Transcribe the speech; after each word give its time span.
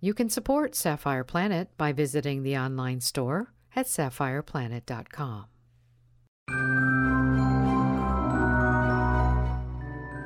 You 0.00 0.12
can 0.12 0.28
support 0.28 0.74
Sapphire 0.74 1.24
Planet 1.24 1.70
by 1.78 1.92
visiting 1.92 2.42
the 2.42 2.56
online 2.56 3.00
store 3.00 3.54
at 3.74 3.86
sapphireplanet.com. 3.86 5.46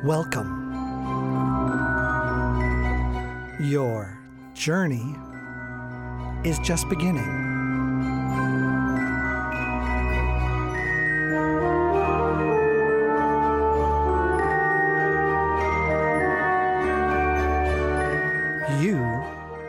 Welcome. 0.04 0.56
Your 3.60 4.18
journey 4.54 5.14
is 6.44 6.58
just 6.60 6.88
beginning. 6.88 7.49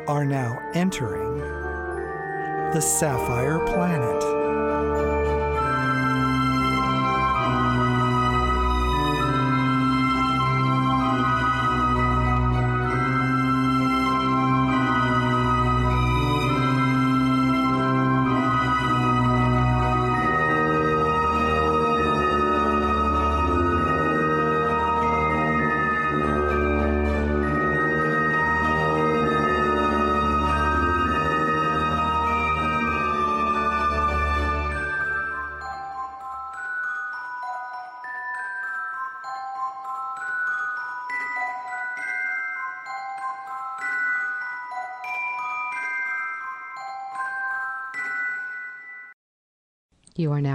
Are 0.07 0.25
now 0.25 0.59
entering 0.73 1.39
the 2.73 2.81
Sapphire 2.81 3.59
Planet. 3.59 4.40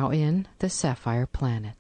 Now 0.07 0.13
in 0.13 0.47
the 0.61 0.69
Sapphire 0.69 1.27
Planet. 1.27 1.75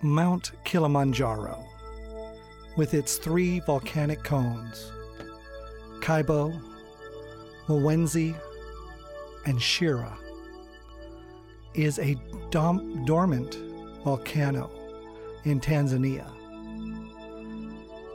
Mount 0.00 0.52
Kilimanjaro, 0.64 1.64
with 2.76 2.94
its 2.94 3.16
three 3.16 3.58
volcanic 3.60 4.22
cones, 4.22 4.92
Kaibo, 6.00 6.56
Mwenzi, 7.66 8.38
and 9.44 9.60
Shira, 9.60 10.16
is 11.74 11.98
a 11.98 12.16
dom- 12.50 13.04
dormant 13.04 13.67
volcano 14.08 14.70
in 15.44 15.60
Tanzania. 15.60 16.26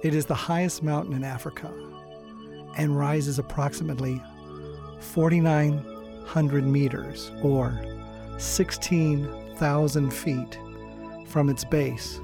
It 0.01 0.15
is 0.15 0.25
the 0.25 0.33
highest 0.33 0.81
mountain 0.81 1.13
in 1.13 1.23
Africa 1.23 1.71
and 2.77 2.97
rises 2.97 3.37
approximately 3.37 4.19
4,900 5.01 6.65
meters 6.65 7.31
or 7.43 7.79
16,000 8.39 10.11
feet 10.11 10.57
from 11.27 11.47
its 11.47 11.63
base 11.63 12.19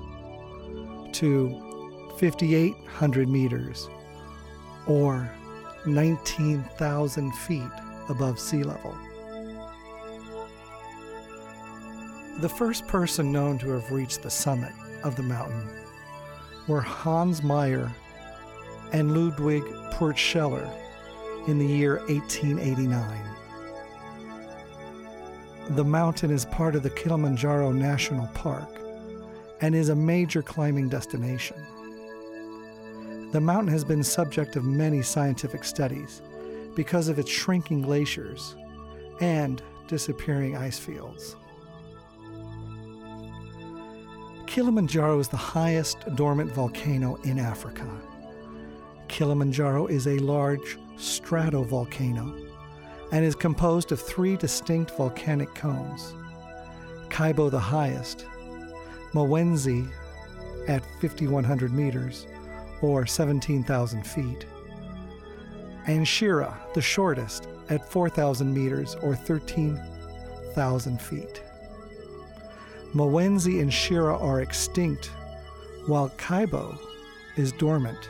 to 1.12 2.10
5,800 2.20 3.30
meters 3.30 3.88
or 4.88 5.32
19,000 5.86 7.32
feet 7.34 7.62
above 8.10 8.40
sea 8.40 8.64
level. 8.64 8.98
The 12.40 12.48
first 12.48 12.88
person 12.88 13.34
known 13.34 13.58
to 13.58 13.72
have 13.72 13.92
reached 13.92 14.22
the 14.22 14.30
summit 14.30 14.72
of 15.04 15.18
the 15.18 15.24
mountain 15.24 15.68
were 16.70 16.80
Hans 16.80 17.44
Meyer 17.44 17.92
and 18.94 19.14
Ludwig 19.14 19.64
Purtscheller 19.92 20.74
in 21.50 21.60
the 21.60 21.66
year 21.66 21.98
1889. 22.08 23.26
The 25.72 25.84
mountain 25.84 26.32
is 26.32 26.46
part 26.46 26.76
of 26.76 26.84
the 26.84 26.90
Kilimanjaro 26.92 27.74
National 27.74 28.28
Park 28.28 28.70
and 29.60 29.76
is 29.76 29.90
a 29.90 29.96
major 29.96 30.42
climbing 30.42 30.88
destination. 30.88 31.58
The 33.34 33.42
mountain 33.42 33.74
has 33.74 33.84
been 33.84 34.02
subject 34.02 34.56
of 34.56 34.64
many 34.64 35.02
scientific 35.02 35.66
studies 35.66 36.22
because 36.74 37.10
of 37.10 37.20
its 37.20 37.30
shrinking 37.30 37.82
glaciers 37.82 38.56
and 39.20 39.62
disappearing 39.90 40.56
ice 40.56 40.80
fields. 40.80 41.36
Kilimanjaro 44.60 45.20
is 45.20 45.30
the 45.30 45.38
highest 45.38 46.00
dormant 46.18 46.52
volcano 46.52 47.16
in 47.24 47.40
Africa. 47.40 47.88
Kilimanjaro 49.08 49.88
is 49.88 50.06
a 50.06 50.18
large 50.20 50.78
stratovolcano 50.98 52.46
and 53.14 53.24
is 53.24 53.36
composed 53.36 53.94
of 53.94 54.02
three 54.02 54.36
distinct 54.36 54.92
volcanic 54.98 55.56
cones 55.56 56.14
Kaibo, 57.08 57.50
the 57.50 57.58
highest, 57.58 58.26
Mwenzi 59.14 59.90
at 60.68 60.84
5,100 61.00 61.72
meters 61.72 62.28
or 62.82 63.06
17,000 63.06 64.06
feet, 64.06 64.46
and 65.88 66.06
Shira, 66.06 66.54
the 66.74 66.82
shortest, 66.82 67.48
at 67.70 67.90
4,000 67.90 68.54
meters 68.54 68.96
or 68.96 69.16
13,000 69.16 71.02
feet. 71.02 71.44
Mwenzi 72.94 73.62
and 73.62 73.72
Shira 73.72 74.18
are 74.18 74.42
extinct, 74.42 75.12
while 75.86 76.10
Kaibo 76.18 76.78
is 77.36 77.52
dormant 77.52 78.10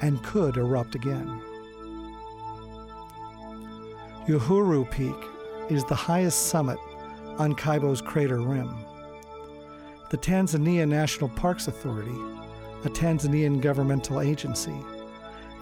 and 0.00 0.22
could 0.22 0.56
erupt 0.56 0.94
again. 0.94 1.40
Uhuru 4.26 4.90
Peak 4.90 5.16
is 5.70 5.84
the 5.84 5.94
highest 5.94 6.48
summit 6.48 6.78
on 7.38 7.54
Kaibo's 7.54 8.02
crater 8.02 8.40
rim. 8.40 8.74
The 10.10 10.18
Tanzania 10.18 10.86
National 10.86 11.30
Parks 11.30 11.68
Authority, 11.68 12.18
a 12.84 12.88
Tanzanian 12.88 13.60
governmental 13.60 14.20
agency, 14.20 14.76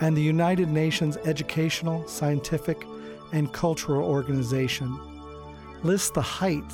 and 0.00 0.16
the 0.16 0.22
United 0.22 0.68
Nations 0.68 1.16
Educational, 1.18 2.06
Scientific, 2.06 2.86
and 3.32 3.52
Cultural 3.52 4.08
Organization 4.08 4.98
list 5.82 6.14
the 6.14 6.22
height 6.22 6.64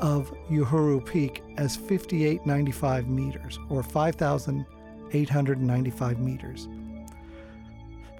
of 0.00 0.32
Uhuru 0.48 1.04
Peak 1.04 1.42
as 1.56 1.76
5895 1.76 3.08
meters, 3.08 3.58
or 3.68 3.82
5,895 3.82 6.18
meters. 6.18 6.68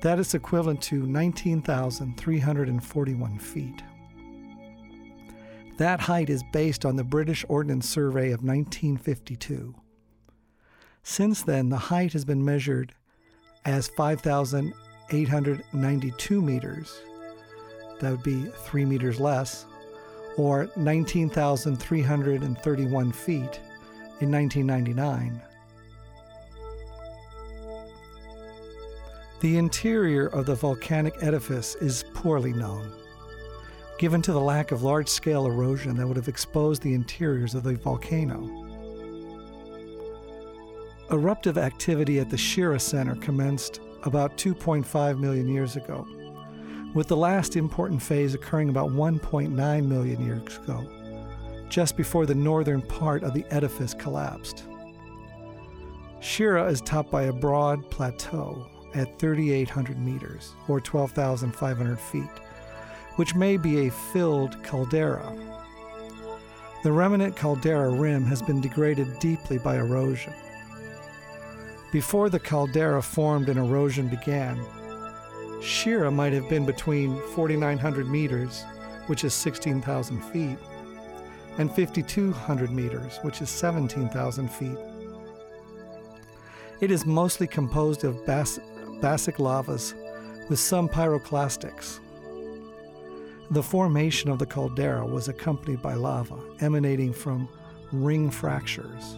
That 0.00 0.18
is 0.18 0.34
equivalent 0.34 0.82
to 0.82 1.06
19,341 1.06 3.38
feet. 3.38 3.82
That 5.76 6.00
height 6.00 6.30
is 6.30 6.42
based 6.52 6.84
on 6.84 6.96
the 6.96 7.04
British 7.04 7.44
Ordnance 7.48 7.88
Survey 7.88 8.32
of 8.32 8.42
1952. 8.42 9.72
Since 11.02 11.42
then, 11.42 11.70
the 11.70 11.78
height 11.78 12.12
has 12.12 12.26
been 12.26 12.44
measured 12.44 12.92
as 13.64 13.88
5,892 13.88 16.42
meters. 16.42 17.00
That 18.00 18.10
would 18.10 18.22
be 18.22 18.44
three 18.64 18.84
meters 18.84 19.18
less, 19.20 19.64
or 20.36 20.68
19,331 20.76 23.12
feet 23.12 23.60
in 24.20 24.30
1999. 24.30 25.40
The 29.40 29.56
interior 29.56 30.26
of 30.26 30.46
the 30.46 30.54
volcanic 30.54 31.14
edifice 31.22 31.74
is 31.76 32.04
poorly 32.12 32.52
known, 32.52 32.92
given 33.98 34.20
to 34.22 34.32
the 34.32 34.40
lack 34.40 34.70
of 34.70 34.82
large 34.82 35.08
scale 35.08 35.46
erosion 35.46 35.96
that 35.96 36.06
would 36.06 36.18
have 36.18 36.28
exposed 36.28 36.82
the 36.82 36.92
interiors 36.92 37.54
of 37.54 37.62
the 37.62 37.76
volcano. 37.76 38.66
Eruptive 41.10 41.56
activity 41.56 42.20
at 42.20 42.28
the 42.28 42.36
Shira 42.36 42.78
Center 42.78 43.14
commenced 43.16 43.80
about 44.04 44.36
2.5 44.36 45.18
million 45.18 45.48
years 45.48 45.76
ago, 45.76 46.06
with 46.94 47.08
the 47.08 47.16
last 47.16 47.56
important 47.56 48.02
phase 48.02 48.34
occurring 48.34 48.68
about 48.68 48.90
1.9 48.90 49.86
million 49.86 50.24
years 50.24 50.58
ago, 50.58 50.84
just 51.68 51.96
before 51.96 52.26
the 52.26 52.34
northern 52.34 52.82
part 52.82 53.22
of 53.22 53.32
the 53.32 53.44
edifice 53.50 53.94
collapsed. 53.94 54.64
Shira 56.20 56.66
is 56.66 56.80
topped 56.80 57.10
by 57.10 57.24
a 57.24 57.32
broad 57.32 57.88
plateau 57.90 58.66
at 58.94 59.18
3,800 59.18 59.98
meters, 59.98 60.52
or 60.68 60.80
12,500 60.80 61.98
feet, 61.98 62.24
which 63.16 63.34
may 63.34 63.56
be 63.56 63.86
a 63.86 63.90
filled 63.90 64.62
caldera. 64.64 65.32
The 66.82 66.92
remnant 66.92 67.36
caldera 67.36 67.90
rim 67.90 68.24
has 68.24 68.42
been 68.42 68.60
degraded 68.60 69.18
deeply 69.18 69.58
by 69.58 69.76
erosion. 69.76 70.32
Before 71.92 72.30
the 72.30 72.40
caldera 72.40 73.02
formed 73.02 73.48
and 73.48 73.58
erosion 73.58 74.08
began, 74.08 74.58
Shira 75.60 76.10
might 76.10 76.32
have 76.32 76.48
been 76.48 76.64
between 76.64 77.16
4,900 77.34 78.08
meters, 78.08 78.64
which 79.06 79.24
is 79.24 79.34
16,000 79.34 80.20
feet, 80.24 80.58
and 81.58 81.70
5,200 81.70 82.70
meters, 82.70 83.18
which 83.22 83.42
is 83.42 83.50
17,000 83.50 84.48
feet. 84.48 84.78
It 86.80 86.90
is 86.90 87.04
mostly 87.04 87.46
composed 87.46 88.04
of 88.04 88.24
bas- 88.24 88.60
basic 89.00 89.38
lavas 89.38 89.94
with 90.48 90.58
some 90.58 90.88
pyroclastics. 90.88 92.00
The 93.50 93.62
formation 93.62 94.30
of 94.30 94.38
the 94.38 94.46
caldera 94.46 95.04
was 95.04 95.28
accompanied 95.28 95.82
by 95.82 95.94
lava 95.94 96.38
emanating 96.60 97.12
from 97.12 97.48
ring 97.92 98.30
fractures 98.30 99.16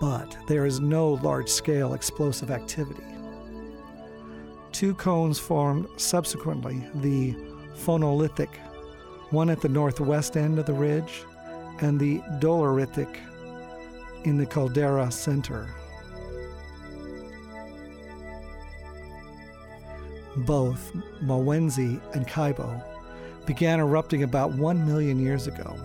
but 0.00 0.36
there 0.46 0.66
is 0.66 0.80
no 0.80 1.14
large 1.22 1.48
scale 1.48 1.94
explosive 1.94 2.50
activity. 2.50 3.13
Two 4.74 4.92
cones 4.96 5.38
formed 5.38 5.86
subsequently 5.98 6.84
the 6.96 7.32
phonolitic, 7.76 8.48
one 9.30 9.48
at 9.48 9.60
the 9.60 9.68
northwest 9.68 10.36
end 10.36 10.58
of 10.58 10.66
the 10.66 10.72
ridge, 10.72 11.22
and 11.80 12.00
the 12.00 12.18
doleritic 12.40 13.16
in 14.24 14.36
the 14.36 14.44
caldera 14.44 15.12
center. 15.12 15.72
Both 20.38 20.92
Mawenzi 21.22 22.00
and 22.16 22.26
Kaibo 22.26 22.82
began 23.46 23.78
erupting 23.78 24.24
about 24.24 24.54
one 24.54 24.84
million 24.84 25.20
years 25.20 25.46
ago. 25.46 25.78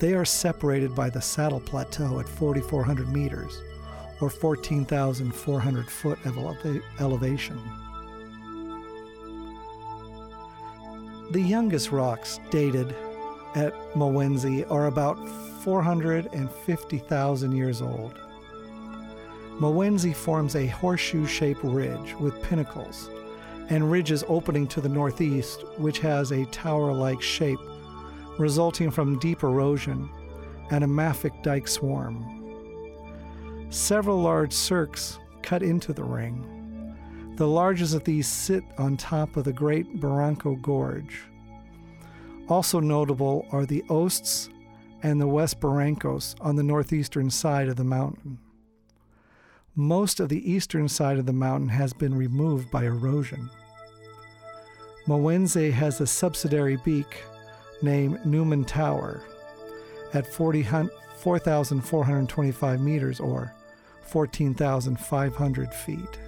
They 0.00 0.14
are 0.14 0.24
separated 0.24 0.96
by 0.96 1.08
the 1.08 1.20
Saddle 1.20 1.60
Plateau 1.60 2.18
at 2.18 2.28
4,400 2.28 3.12
meters, 3.12 3.62
or 4.20 4.30
14,400 4.30 5.90
foot 5.90 6.18
eleva- 6.24 6.82
elevation. 6.98 7.58
The 11.30 11.40
youngest 11.40 11.92
rocks 11.92 12.40
dated 12.50 12.94
at 13.54 13.72
Mawenzi 13.94 14.68
are 14.70 14.86
about 14.86 15.16
450,000 15.62 17.52
years 17.52 17.82
old. 17.82 18.18
Mawenzi 19.60 20.14
forms 20.14 20.56
a 20.56 20.66
horseshoe 20.66 21.26
shaped 21.26 21.62
ridge 21.62 22.14
with 22.14 22.42
pinnacles 22.42 23.10
and 23.68 23.90
ridges 23.90 24.24
opening 24.26 24.66
to 24.68 24.80
the 24.80 24.88
northeast, 24.88 25.64
which 25.76 25.98
has 26.00 26.32
a 26.32 26.46
tower 26.46 26.92
like 26.92 27.22
shape 27.22 27.60
resulting 28.38 28.90
from 28.90 29.18
deep 29.18 29.42
erosion 29.42 30.08
and 30.70 30.82
a 30.82 30.86
mafic 30.86 31.42
dike 31.42 31.68
swarm. 31.68 32.39
Several 33.70 34.20
large 34.20 34.52
cirques 34.52 35.18
cut 35.42 35.62
into 35.62 35.92
the 35.92 36.02
ring. 36.02 36.96
The 37.36 37.46
largest 37.46 37.94
of 37.94 38.02
these 38.02 38.26
sit 38.26 38.64
on 38.78 38.96
top 38.96 39.36
of 39.36 39.44
the 39.44 39.52
Great 39.52 40.00
Barranco 40.00 40.60
Gorge. 40.60 41.22
Also 42.48 42.80
notable 42.80 43.46
are 43.52 43.64
the 43.64 43.84
Osts 43.88 44.48
and 45.04 45.20
the 45.20 45.28
West 45.28 45.60
Barrancos 45.60 46.34
on 46.40 46.56
the 46.56 46.64
northeastern 46.64 47.30
side 47.30 47.68
of 47.68 47.76
the 47.76 47.84
mountain. 47.84 48.40
Most 49.76 50.18
of 50.18 50.28
the 50.28 50.50
eastern 50.50 50.88
side 50.88 51.18
of 51.18 51.26
the 51.26 51.32
mountain 51.32 51.68
has 51.68 51.92
been 51.92 52.16
removed 52.16 52.72
by 52.72 52.86
erosion. 52.86 53.48
Mawenzi 55.06 55.70
has 55.70 56.00
a 56.00 56.08
subsidiary 56.08 56.76
peak 56.76 57.22
named 57.82 58.26
Neumann 58.26 58.64
Tower 58.64 59.22
at 60.12 60.26
4,425 60.26 62.80
meters 62.80 63.20
or 63.20 63.54
14,500 64.10 65.74
feet. 65.74 66.18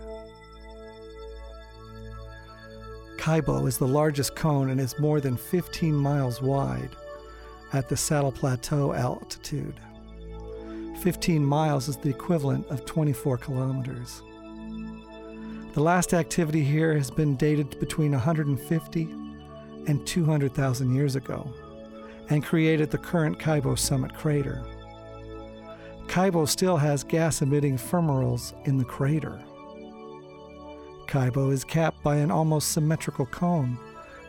Kaibo 3.17 3.69
is 3.69 3.79
the 3.79 3.87
largest 3.87 4.35
cone 4.35 4.71
and 4.71 4.81
is 4.81 4.99
more 4.99 5.21
than 5.21 5.37
15 5.37 5.95
miles 5.95 6.43
wide 6.43 6.91
at 7.73 7.89
the 7.89 7.97
Saddle 7.97 8.33
Plateau 8.33 8.93
altitude. 8.93 9.79
15 11.03 11.45
miles 11.45 11.89
is 11.89 11.97
the 11.97 12.11
equivalent 12.11 12.67
of 12.69 12.85
24 12.85 13.39
kilometers. 13.39 14.23
The 15.75 15.83
last 15.83 16.15
activity 16.15 16.63
here 16.63 16.97
has 16.97 17.11
been 17.11 17.37
dated 17.37 17.79
between 17.81 18.13
150 18.13 19.03
and 19.87 20.07
200,000 20.07 20.95
years 20.95 21.17
ago 21.17 21.53
and 22.29 22.45
created 22.45 22.91
the 22.91 22.99
current 22.99 23.39
Kaibo 23.39 23.79
summit 23.79 24.15
crater. 24.15 24.63
Kaibo 26.07 26.49
still 26.49 26.77
has 26.77 27.05
gas 27.05 27.43
emitting 27.43 27.77
fumaroles 27.77 28.55
in 28.67 28.77
the 28.77 28.85
crater. 28.85 29.43
Kaibo 31.07 31.53
is 31.53 31.65
capped 31.65 32.03
by 32.03 32.17
an 32.17 32.31
almost 32.31 32.73
symmetrical 32.73 33.27
cone 33.27 33.79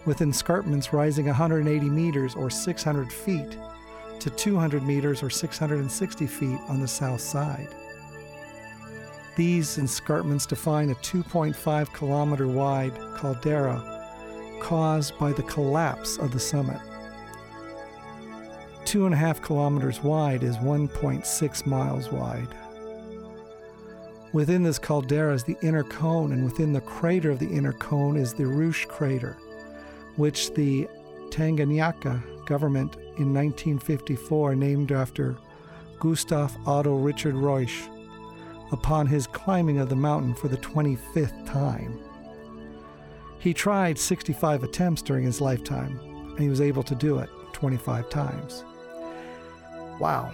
with 0.05 0.19
escarpments 0.19 0.91
rising 0.91 1.25
180 1.27 1.89
meters 1.89 2.35
or 2.35 2.49
600 2.49 3.11
feet 3.11 3.57
to 4.19 4.29
200 4.29 4.83
meters 4.83 5.23
or 5.23 5.29
660 5.29 6.27
feet 6.27 6.59
on 6.67 6.81
the 6.81 6.87
south 6.87 7.21
side. 7.21 7.69
These 9.35 9.77
escarpments 9.77 10.45
define 10.45 10.91
a 10.91 10.95
2.5 10.95 11.93
kilometer 11.93 12.47
wide 12.47 12.93
caldera 13.15 14.01
caused 14.61 15.17
by 15.17 15.33
the 15.33 15.43
collapse 15.43 16.17
of 16.17 16.31
the 16.31 16.39
summit. 16.39 16.79
Two 18.93 19.07
and 19.07 19.15
a 19.15 19.17
half 19.17 19.41
kilometers 19.41 20.03
wide 20.03 20.43
is 20.43 20.57
1.6 20.57 21.65
miles 21.65 22.11
wide. 22.11 22.55
Within 24.33 24.61
this 24.61 24.77
caldera 24.77 25.33
is 25.33 25.43
the 25.43 25.57
inner 25.63 25.83
cone, 25.83 26.31
and 26.31 26.45
within 26.45 26.73
the 26.73 26.81
crater 26.81 27.31
of 27.31 27.39
the 27.39 27.49
inner 27.49 27.73
cone 27.73 28.17
is 28.17 28.35
the 28.35 28.43
Reusch 28.43 28.87
crater, 28.87 29.35
which 30.15 30.53
the 30.53 30.87
Tanganyika 31.31 32.45
government 32.45 32.97
in 33.17 33.33
1954 33.33 34.53
named 34.53 34.91
after 34.91 35.37
Gustav 35.99 36.55
Otto 36.67 36.95
Richard 36.95 37.33
Reusch 37.33 37.89
upon 38.71 39.07
his 39.07 39.25
climbing 39.25 39.79
of 39.79 39.89
the 39.89 39.95
mountain 39.95 40.35
for 40.35 40.49
the 40.49 40.57
25th 40.57 41.47
time. 41.47 41.99
He 43.39 43.55
tried 43.55 43.97
65 43.97 44.61
attempts 44.61 45.01
during 45.01 45.23
his 45.23 45.41
lifetime, 45.41 45.99
and 45.99 46.39
he 46.39 46.49
was 46.49 46.61
able 46.61 46.83
to 46.83 46.93
do 46.93 47.17
it 47.17 47.31
25 47.53 48.07
times. 48.11 48.63
Wow. 49.99 50.31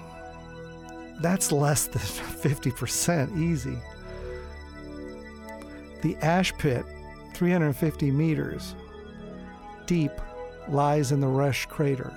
That's 1.22 1.51
less 1.51 1.88
than 1.88 2.01
50% 2.01 3.38
easy. 3.38 3.78
The 6.01 6.16
ash 6.18 6.54
pit, 6.58 6.86
350 7.34 8.12
meters 8.12 8.75
deep, 9.86 10.12
lies 10.68 11.12
in 11.12 11.20
the 11.20 11.28
Reusch 11.28 11.68
crater. 11.68 12.13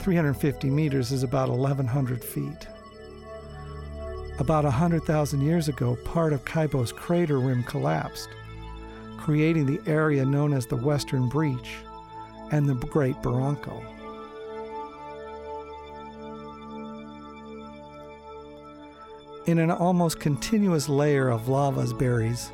350 0.00 0.70
meters 0.70 1.10
is 1.10 1.22
about 1.22 1.50
1,100 1.50 2.22
feet. 2.22 2.68
About 4.38 4.64
100,000 4.64 5.40
years 5.40 5.68
ago, 5.68 5.96
part 6.04 6.32
of 6.32 6.44
Kaibo's 6.44 6.92
crater 6.92 7.40
rim 7.40 7.64
collapsed 7.64 8.28
creating 9.26 9.66
the 9.66 9.80
area 9.90 10.24
known 10.24 10.52
as 10.52 10.66
the 10.66 10.76
Western 10.76 11.28
Breach 11.28 11.78
and 12.52 12.68
the 12.68 12.74
Great 12.74 13.16
Barranco. 13.16 13.84
In 19.46 19.60
an 19.60 19.70
almost 19.70 20.18
continuous 20.18 20.88
layer 20.88 21.28
of 21.28 21.48
lavas 21.48 21.92
berries, 21.92 22.50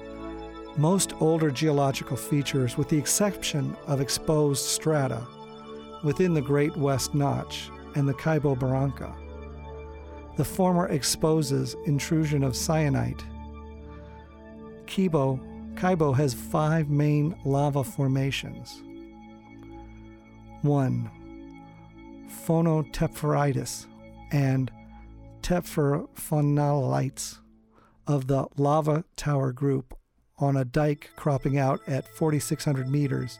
most 0.77 1.15
older 1.21 1.51
geological 1.51 2.19
features, 2.19 2.77
with 2.77 2.91
the 2.91 2.99
exception 2.99 3.75
of 3.87 4.03
exposed 4.03 4.67
strata 4.67 5.27
within 6.05 6.35
the 6.35 6.43
Great 6.43 6.77
West 6.77 7.15
Notch 7.15 7.71
and 7.95 8.07
the 8.07 8.13
Kaibo 8.13 8.59
Barranca. 8.59 9.15
The 10.37 10.45
former 10.45 10.89
exposes 10.89 11.77
intrusion 11.87 12.43
of 12.45 12.53
syenite. 12.53 13.25
Kibo 14.85 15.41
Kaibo 15.75 16.15
has 16.15 16.35
five 16.35 16.91
main 16.91 17.35
lava 17.47 17.83
formations. 17.85 18.83
1. 20.61 21.11
Phonotephrites 22.47 23.87
and 24.31 24.71
tephrophonolites 25.43 27.39
of 28.07 28.27
the 28.27 28.47
lava 28.57 29.05
tower 29.17 29.53
group 29.53 29.97
on 30.39 30.57
a 30.57 30.65
dike 30.65 31.11
cropping 31.17 31.59
out 31.59 31.81
at 31.87 32.09
4,600 32.17 32.89
meters 32.89 33.39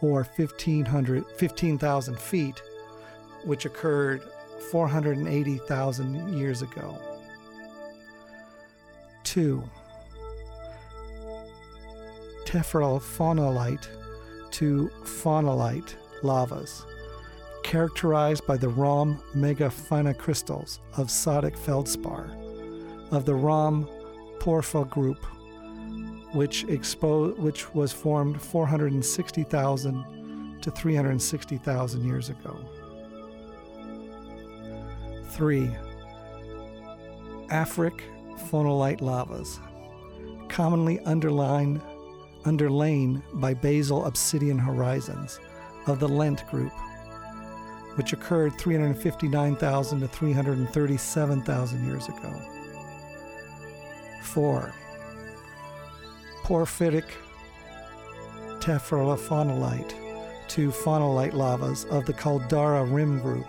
or 0.00 0.24
15,000 0.24 2.18
feet, 2.18 2.62
which 3.44 3.64
occurred 3.64 4.22
480,000 4.70 6.38
years 6.38 6.62
ago. 6.62 6.98
2 9.24 9.62
tephrophonolite 12.44 13.88
to 14.50 14.88
phonolite 15.02 15.96
lavas, 16.22 16.86
characterized 17.64 18.46
by 18.46 18.56
the 18.56 18.68
Rhomb 18.68 19.20
megaphenocrystals 19.34 20.78
of 20.96 21.08
Sodic 21.08 21.58
feldspar 21.58 22.30
of 23.10 23.24
the 23.24 23.34
Rhomb 23.34 23.88
Porphyr 24.38 24.84
group, 24.84 25.18
which, 26.34 26.66
expo- 26.66 27.36
which 27.38 27.74
was 27.74 27.92
formed 27.92 28.40
460,000 28.40 30.60
to 30.60 30.70
360,000 30.70 32.04
years 32.04 32.28
ago. 32.28 32.56
3. 35.30 35.70
Aphyric 37.48 38.02
phonolite 38.50 39.00
lavas, 39.00 39.58
commonly 40.48 41.00
underlined, 41.00 41.80
underlain 42.44 43.22
by 43.34 43.54
basal 43.54 44.04
obsidian 44.04 44.58
horizons 44.58 45.40
of 45.86 45.98
the 45.98 46.08
Lent 46.08 46.46
group, 46.48 46.72
which 47.96 48.12
occurred 48.12 48.58
359,000 48.58 50.00
to 50.00 50.08
337,000 50.08 51.86
years 51.86 52.08
ago. 52.08 52.42
4. 54.22 54.72
Porphyric 56.42 57.04
tephrophonolite 58.58 59.94
to 60.48 60.70
phonolite 60.70 61.34
lavas 61.34 61.84
of 61.86 62.04
the 62.04 62.12
Caldera 62.12 62.84
Rim 62.84 63.20
group, 63.20 63.46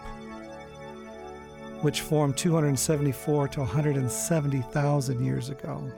which 1.82 2.02
formed 2.02 2.38
274 2.38 3.48
to 3.50 3.60
170,000 3.62 5.26
years 5.26 5.50
ago. 5.50 5.92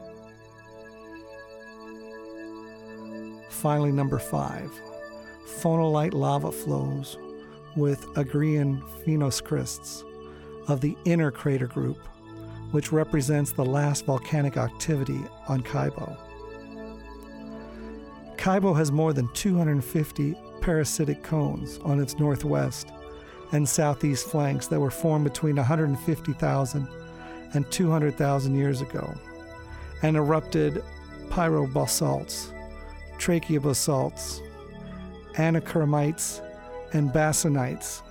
Finally, 3.50 3.92
number 3.92 4.20
5. 4.20 4.72
Phonolite 5.46 6.13
lava 6.13 6.51
flows 6.51 7.18
with 7.77 8.05
Agrian 8.15 8.81
phenocrysts 9.05 10.03
of 10.67 10.81
the 10.81 10.98
inner 11.05 11.31
crater 11.31 11.67
group 11.67 12.00
which 12.72 12.91
represents 12.91 13.51
the 13.51 13.63
last 13.63 14.05
volcanic 14.05 14.57
activity 14.57 15.22
on 15.48 15.62
Kaibo. 15.62 16.17
Kaibo 18.36 18.75
has 18.75 18.91
more 18.91 19.13
than 19.13 19.29
250 19.34 20.36
parasitic 20.62 21.24
cones 21.24 21.79
on 21.79 22.00
its 22.00 22.19
northwest 22.19 22.89
and 23.51 23.67
southeast 23.67 24.27
flanks 24.27 24.67
that 24.67 24.79
were 24.79 24.91
formed 24.91 25.24
between 25.24 25.55
150,000 25.55 26.88
and 27.53 27.72
200,000 27.72 28.55
years 28.55 28.81
ago 28.81 29.13
and 30.03 30.17
erupted 30.17 30.84
pyrobasalts, 31.29 32.51
trachybasalts, 33.17 34.41
anachromites, 35.34 36.41
and 36.98 37.12
basanites. 37.12 38.01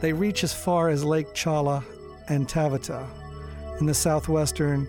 They 0.00 0.12
reach 0.12 0.44
as 0.44 0.52
far 0.52 0.90
as 0.90 1.02
Lake 1.02 1.34
Chala 1.34 1.82
and 2.28 2.46
Taveta 2.46 3.06
in 3.80 3.86
the 3.86 3.94
southwestern 3.94 4.86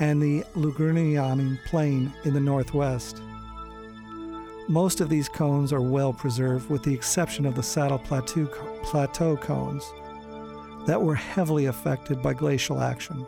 and 0.00 0.22
the 0.22 0.42
Lugurnian 0.54 1.58
Plain 1.66 2.12
in 2.24 2.34
the 2.34 2.40
northwest. 2.40 3.20
Most 4.68 5.00
of 5.00 5.08
these 5.08 5.28
cones 5.28 5.72
are 5.72 5.80
well 5.80 6.12
preserved, 6.12 6.68
with 6.68 6.82
the 6.82 6.92
exception 6.92 7.46
of 7.46 7.54
the 7.54 7.62
Saddle 7.62 7.98
Plateau, 7.98 8.46
plateau 8.82 9.36
cones 9.36 9.84
that 10.86 11.00
were 11.00 11.14
heavily 11.14 11.66
affected 11.66 12.22
by 12.22 12.34
glacial 12.34 12.80
action. 12.80 13.26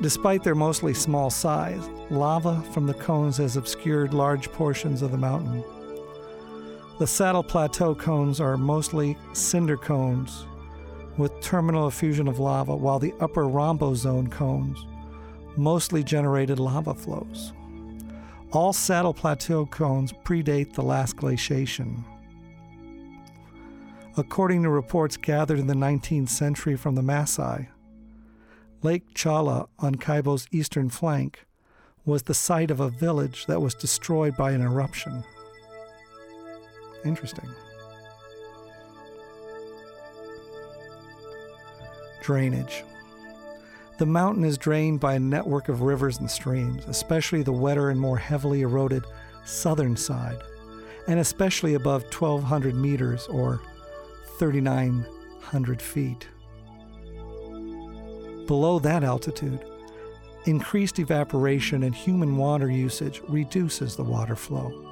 Despite 0.00 0.42
their 0.42 0.56
mostly 0.56 0.94
small 0.94 1.30
size, 1.30 1.88
lava 2.10 2.60
from 2.72 2.86
the 2.86 2.94
cones 2.94 3.36
has 3.36 3.56
obscured 3.56 4.14
large 4.14 4.50
portions 4.50 5.00
of 5.00 5.12
the 5.12 5.18
mountain. 5.18 5.64
The 6.98 7.06
Saddle 7.06 7.42
Plateau 7.42 7.94
cones 7.94 8.40
are 8.40 8.56
mostly 8.56 9.16
cinder 9.32 9.76
cones 9.76 10.46
with 11.16 11.40
terminal 11.40 11.88
effusion 11.88 12.28
of 12.28 12.38
lava, 12.38 12.74
while 12.74 12.98
the 12.98 13.14
upper 13.20 13.44
rhombozone 13.44 14.30
cones 14.30 14.86
mostly 15.56 16.02
generated 16.02 16.58
lava 16.58 16.94
flows. 16.94 17.52
All 18.52 18.72
saddle 18.72 19.14
plateau 19.14 19.66
cones 19.66 20.12
predate 20.24 20.74
the 20.74 20.82
last 20.82 21.16
glaciation. 21.16 22.04
According 24.16 24.62
to 24.62 24.68
reports 24.68 25.16
gathered 25.16 25.58
in 25.58 25.66
the 25.66 25.74
19th 25.74 26.28
century 26.28 26.76
from 26.76 26.94
the 26.94 27.02
Masai, 27.02 27.68
Lake 28.82 29.14
Chala 29.14 29.68
on 29.78 29.94
Kaibo's 29.94 30.46
eastern 30.50 30.90
flank 30.90 31.46
was 32.04 32.24
the 32.24 32.34
site 32.34 32.70
of 32.70 32.80
a 32.80 32.90
village 32.90 33.46
that 33.46 33.62
was 33.62 33.74
destroyed 33.74 34.36
by 34.36 34.50
an 34.50 34.60
eruption. 34.60 35.24
Interesting. 37.04 37.48
Drainage. 42.20 42.84
The 43.98 44.06
mountain 44.06 44.44
is 44.44 44.58
drained 44.58 45.00
by 45.00 45.14
a 45.14 45.20
network 45.20 45.68
of 45.68 45.82
rivers 45.82 46.18
and 46.18 46.30
streams, 46.30 46.84
especially 46.86 47.42
the 47.42 47.52
wetter 47.52 47.90
and 47.90 48.00
more 48.00 48.16
heavily 48.16 48.62
eroded 48.62 49.04
southern 49.44 49.96
side, 49.96 50.38
and 51.08 51.18
especially 51.20 51.74
above 51.74 52.02
1,200 52.04 52.74
meters 52.74 53.26
or 53.26 53.60
3,900 54.38 55.82
feet. 55.82 56.28
Below 58.46 58.78
that 58.80 59.04
altitude, 59.04 59.64
increased 60.46 60.98
evaporation 60.98 61.84
and 61.84 61.94
human 61.94 62.36
water 62.36 62.70
usage 62.70 63.20
reduces 63.28 63.94
the 63.96 64.04
water 64.04 64.36
flow. 64.36 64.91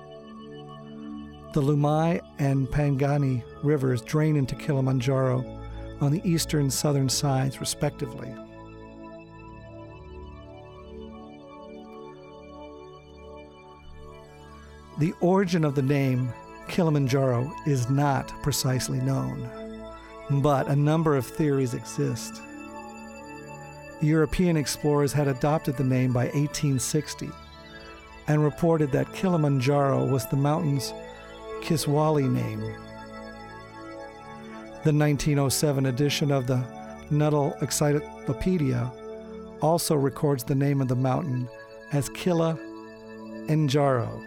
The 1.53 1.61
Lumai 1.61 2.21
and 2.39 2.69
Pangani 2.69 3.43
rivers 3.65 4.03
drain 4.03 4.37
into 4.37 4.55
Kilimanjaro 4.55 5.45
on 6.01 6.13
the 6.13 6.23
eastern 6.25 6.61
and 6.61 6.73
southern 6.73 7.09
sides, 7.09 7.59
respectively. 7.59 8.33
The 14.99 15.13
origin 15.21 15.65
of 15.65 15.75
the 15.75 15.83
name 15.83 16.33
Kilimanjaro 16.69 17.53
is 17.67 17.91
not 17.91 18.29
precisely 18.43 19.01
known, 19.01 19.51
but 20.43 20.69
a 20.69 20.77
number 20.77 21.17
of 21.17 21.27
theories 21.27 21.75
exist. 21.75 22.41
European 24.01 24.57
explorers 24.57 25.13
had 25.13 25.27
adopted 25.27 25.77
the 25.77 25.85
name 25.85 26.13
by 26.13 26.27
1860 26.27 27.29
and 28.29 28.45
reported 28.45 28.93
that 28.93 29.13
Kilimanjaro 29.13 30.07
was 30.07 30.27
the 30.27 30.37
mountain's 30.37 30.93
Kiswahili 31.63 32.29
name. 32.29 32.61
The 34.83 34.93
1907 34.93 35.87
edition 35.87 36.31
of 36.31 36.47
the 36.47 36.65
Nuttall 37.11 37.55
Encyclopedia 37.61 38.91
also 39.61 39.95
records 39.95 40.45
the 40.45 40.55
name 40.55 40.81
of 40.81 40.89
the 40.89 40.97
mountain 40.97 41.49
as 41.93 42.09
Killa 42.09 42.59
Njaro. 43.47 44.27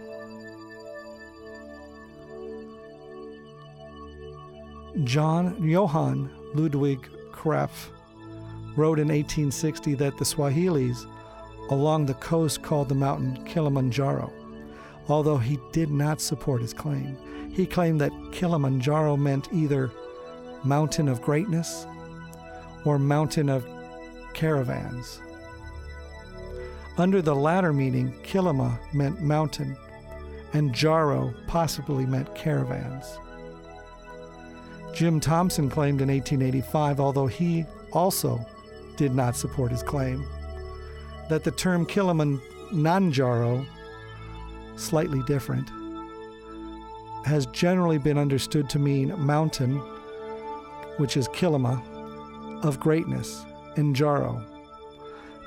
John 5.04 5.68
Johann 5.68 6.30
Ludwig 6.54 7.10
Krapf 7.32 7.90
wrote 8.76 9.00
in 9.00 9.08
1860 9.08 9.96
that 9.96 10.18
the 10.18 10.26
Swahilis 10.26 11.06
along 11.70 12.06
the 12.06 12.14
coast 12.16 12.62
called 12.62 12.90
the 12.90 12.96
mountain 12.96 13.44
Kilimanjaro, 13.46 14.32
although 15.08 15.38
he 15.38 15.60
did 15.72 15.90
not 15.90 16.22
support 16.22 16.62
his 16.62 16.74
claim. 16.74 17.18
He 17.52 17.66
claimed 17.66 18.02
that 18.02 18.14
Kilimanjaro 18.32 19.18
meant 19.18 19.50
either 19.54 19.92
mountain 20.64 21.08
of 21.08 21.22
greatness 21.22 21.86
or 22.86 22.98
mountain 22.98 23.50
of 23.50 23.66
caravans. 24.34 25.22
Under 26.98 27.22
the 27.22 27.36
latter 27.36 27.74
meaning, 27.74 28.14
Kilima 28.24 28.78
meant 28.94 29.22
mountain, 29.22 29.76
and 30.54 30.74
Jaro 30.74 31.34
possibly 31.48 32.06
meant 32.06 32.36
caravans. 32.36 33.18
Jim 34.94 35.20
Thompson 35.20 35.70
claimed 35.70 36.02
in 36.02 36.10
1885, 36.10 37.00
although 37.00 37.26
he 37.26 37.66
also 37.94 38.46
did 38.96 39.16
not 39.16 39.36
support 39.36 39.72
his 39.72 39.82
claim, 39.82 40.24
that 41.30 41.44
the 41.44 41.52
term 41.52 41.84
Kilimanjaro, 41.86 43.66
slightly 44.76 45.22
different, 45.24 45.70
has 47.26 47.46
generally 47.48 47.98
been 47.98 48.18
understood 48.18 48.70
to 48.70 48.80
mean 48.80 49.18
mountain 49.20 49.82
which 50.98 51.18
is 51.18 51.28
Kilima, 51.30 51.82
of 52.64 52.80
greatness, 52.80 53.46
in 53.76 53.94
Jaro, 53.94 54.44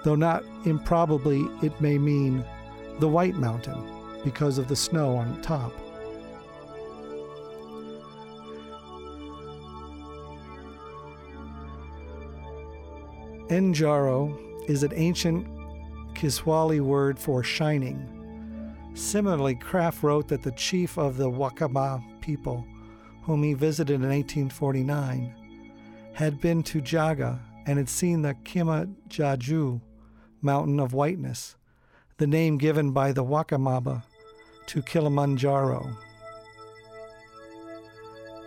though 0.04 0.16
not 0.16 0.44
improbably 0.64 1.46
it 1.62 1.80
may 1.80 1.98
mean 1.98 2.44
the 2.98 3.08
White 3.08 3.36
Mountain 3.36 3.80
because 4.24 4.58
of 4.58 4.68
the 4.68 4.76
snow 4.76 5.16
on 5.16 5.40
top. 5.42 5.72
Njaro 13.48 14.36
is 14.68 14.82
an 14.82 14.92
ancient 14.94 15.46
Kiswahili 16.14 16.80
word 16.80 17.18
for 17.18 17.44
shining, 17.44 18.15
Similarly, 18.96 19.56
Krapf 19.56 20.02
wrote 20.02 20.28
that 20.28 20.42
the 20.42 20.52
chief 20.52 20.96
of 20.96 21.18
the 21.18 21.30
Wakamba 21.30 22.02
people, 22.22 22.64
whom 23.24 23.42
he 23.42 23.52
visited 23.52 23.96
in 23.96 24.08
1849, 24.08 25.34
had 26.14 26.40
been 26.40 26.62
to 26.62 26.80
Jaga 26.80 27.38
and 27.66 27.76
had 27.76 27.90
seen 27.90 28.22
the 28.22 28.32
Kima 28.44 28.90
Jaju, 29.10 29.82
mountain 30.40 30.80
of 30.80 30.94
whiteness, 30.94 31.56
the 32.16 32.26
name 32.26 32.56
given 32.56 32.92
by 32.92 33.12
the 33.12 33.22
Wakamba 33.22 34.02
to 34.64 34.80
Kilimanjaro. 34.80 35.94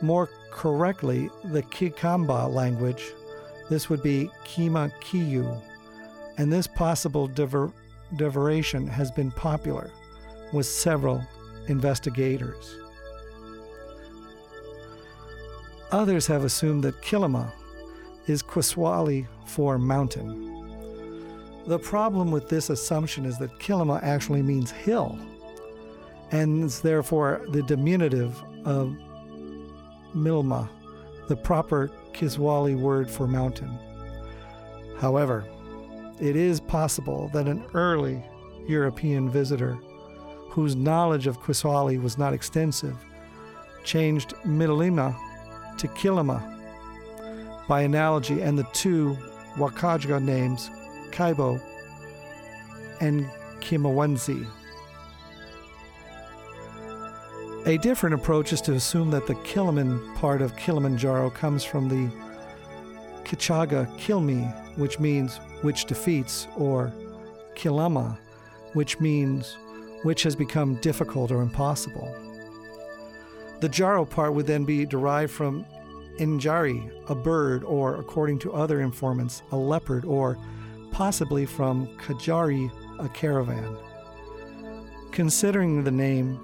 More 0.01 0.31
correctly, 0.49 1.29
the 1.45 1.61
Kikamba 1.61 2.51
language, 2.51 3.13
this 3.69 3.87
would 3.87 4.01
be 4.01 4.31
Kima 4.45 4.91
Kiyu, 4.99 5.61
and 6.39 6.51
this 6.51 6.65
possible 6.65 7.27
diver- 7.27 7.71
diversion 8.15 8.87
has 8.87 9.11
been 9.11 9.29
popular 9.29 9.91
with 10.53 10.65
several 10.65 11.23
investigators. 11.67 12.77
Others 15.91 16.27
have 16.27 16.43
assumed 16.43 16.83
that 16.83 17.01
Kilima 17.01 17.51
is 18.27 18.41
Kiswahili 18.41 19.27
for 19.47 19.77
mountain. 19.79 20.45
The 21.65 21.79
problem 21.79 22.31
with 22.31 22.47
this 22.49 22.69
assumption 22.69 23.25
is 23.25 23.37
that 23.39 23.57
Kilima 23.59 24.01
actually 24.03 24.41
means 24.41 24.71
hill, 24.71 25.17
and 26.31 26.63
is 26.63 26.81
therefore 26.81 27.45
the 27.49 27.63
diminutive 27.63 28.41
of 28.65 28.95
Milima, 30.15 30.69
the 31.27 31.35
proper 31.35 31.91
Kiswahili 32.13 32.75
word 32.75 33.09
for 33.09 33.27
mountain. 33.27 33.77
However, 34.99 35.45
it 36.19 36.35
is 36.35 36.59
possible 36.59 37.29
that 37.33 37.47
an 37.47 37.63
early 37.73 38.23
European 38.67 39.29
visitor 39.29 39.79
whose 40.49 40.75
knowledge 40.75 41.27
of 41.27 41.43
Kiswahili 41.45 41.97
was 41.97 42.17
not 42.17 42.33
extensive 42.33 42.95
changed 43.83 44.33
Milima 44.45 45.15
to 45.77 45.87
Kilima 45.87 46.57
by 47.67 47.81
analogy, 47.81 48.41
and 48.41 48.57
the 48.57 48.67
two 48.73 49.17
Wakaja 49.55 50.21
names, 50.21 50.69
Kaibo 51.11 51.61
and 52.99 53.25
Kimawenzi. 53.59 54.47
A 57.65 57.77
different 57.77 58.15
approach 58.15 58.53
is 58.53 58.61
to 58.61 58.73
assume 58.73 59.11
that 59.11 59.27
the 59.27 59.35
Kiliman 59.35 60.15
part 60.15 60.41
of 60.41 60.55
Kilimanjaro 60.55 61.29
comes 61.29 61.63
from 61.63 61.87
the 61.87 62.11
Kichaga 63.23 63.85
Kilmi, 63.99 64.51
which 64.77 64.99
means 64.99 65.37
which 65.61 65.85
defeats, 65.85 66.47
or 66.57 66.91
Kilama, 67.55 68.17
which 68.73 68.99
means 68.99 69.57
which 70.03 70.23
has 70.23 70.35
become 70.35 70.75
difficult 70.75 71.31
or 71.31 71.41
impossible. 71.41 72.13
The 73.59 73.69
Jaro 73.69 74.09
part 74.09 74.33
would 74.33 74.47
then 74.47 74.63
be 74.63 74.85
derived 74.85 75.31
from 75.31 75.65
Injari, 76.17 76.91
a 77.09 77.15
bird, 77.15 77.63
or, 77.63 77.95
according 77.95 78.39
to 78.39 78.53
other 78.53 78.81
informants, 78.81 79.41
a 79.51 79.57
leopard, 79.57 80.05
or 80.05 80.37
possibly 80.91 81.45
from 81.45 81.87
Kajari, 81.97 82.71
a 82.99 83.09
caravan. 83.09 83.77
Considering 85.11 85.83
the 85.83 85.91
name 85.91 86.39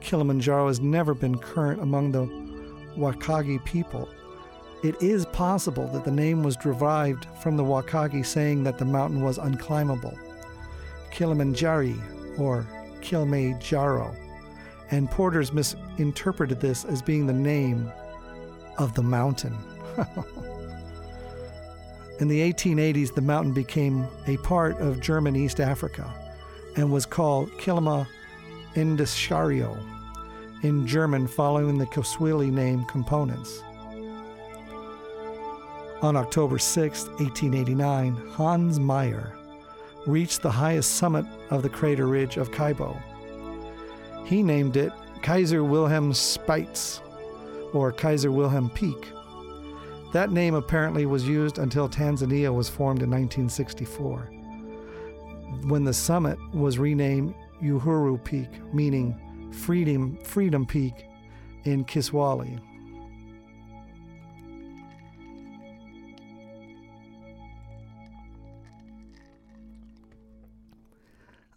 Kilimanjaro 0.00 0.66
has 0.66 0.80
never 0.80 1.14
been 1.14 1.38
current 1.38 1.80
among 1.80 2.10
the 2.10 2.26
Wakagi 2.96 3.64
people, 3.64 4.08
it 4.82 5.00
is 5.00 5.24
possible 5.26 5.86
that 5.88 6.04
the 6.04 6.10
name 6.10 6.42
was 6.42 6.56
derived 6.56 7.26
from 7.40 7.56
the 7.56 7.62
Wakagi 7.62 8.26
saying 8.26 8.64
that 8.64 8.78
the 8.78 8.84
mountain 8.84 9.22
was 9.22 9.38
unclimbable. 9.38 10.18
Kilimanjari, 11.12 11.96
or 12.38 12.66
Kilimanjaro, 13.02 14.16
and 14.90 15.10
porters 15.10 15.52
misinterpreted 15.52 16.60
this 16.60 16.84
as 16.84 17.02
being 17.02 17.26
the 17.26 17.32
name 17.32 17.92
of 18.78 18.94
the 18.94 19.02
mountain. 19.02 19.56
In 22.20 22.28
the 22.28 22.52
1880s, 22.52 23.14
the 23.14 23.20
mountain 23.20 23.52
became 23.52 24.06
a 24.26 24.36
part 24.38 24.80
of 24.80 25.00
German 25.00 25.34
East 25.34 25.60
Africa 25.60 26.08
and 26.76 26.92
was 26.92 27.04
called 27.04 27.50
Kilima 27.52 28.06
Indiscario 28.74 29.76
in 30.62 30.86
German, 30.86 31.26
following 31.26 31.76
the 31.78 31.86
Kiswahili 31.86 32.50
name 32.50 32.84
components. 32.84 33.62
On 36.02 36.16
October 36.16 36.58
6, 36.58 37.06
1889, 37.06 38.14
Hans 38.30 38.78
Meyer 38.78 39.36
reached 40.06 40.42
the 40.42 40.50
highest 40.50 40.96
summit 40.96 41.24
of 41.50 41.62
the 41.62 41.68
crater 41.68 42.06
ridge 42.06 42.36
of 42.36 42.50
Kaibo. 42.50 43.00
He 44.26 44.42
named 44.42 44.76
it 44.76 44.92
Kaiser 45.22 45.62
Wilhelm 45.62 46.12
Spitz, 46.12 47.00
or 47.72 47.92
Kaiser 47.92 48.32
Wilhelm 48.32 48.70
Peak. 48.70 49.08
That 50.12 50.30
name 50.30 50.54
apparently 50.54 51.06
was 51.06 51.26
used 51.26 51.58
until 51.58 51.88
Tanzania 51.88 52.52
was 52.54 52.68
formed 52.68 53.02
in 53.02 53.10
1964, 53.10 54.18
when 55.68 55.84
the 55.84 55.92
summit 55.92 56.38
was 56.52 56.78
renamed 56.78 57.34
Uhuru 57.62 58.22
Peak, 58.22 58.48
meaning 58.74 59.50
Freedom, 59.52 60.18
Freedom 60.24 60.66
Peak 60.66 61.06
in 61.64 61.84
Kiswahili. 61.84 62.58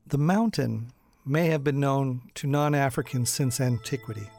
The 0.07 0.19
mountain 0.19 0.91
may 1.25 1.47
have 1.47 1.63
been 1.63 1.79
known 1.79 2.21
to 2.35 2.45
non 2.45 2.75
Africans 2.75 3.31
since 3.31 3.59
antiquity. 3.59 4.29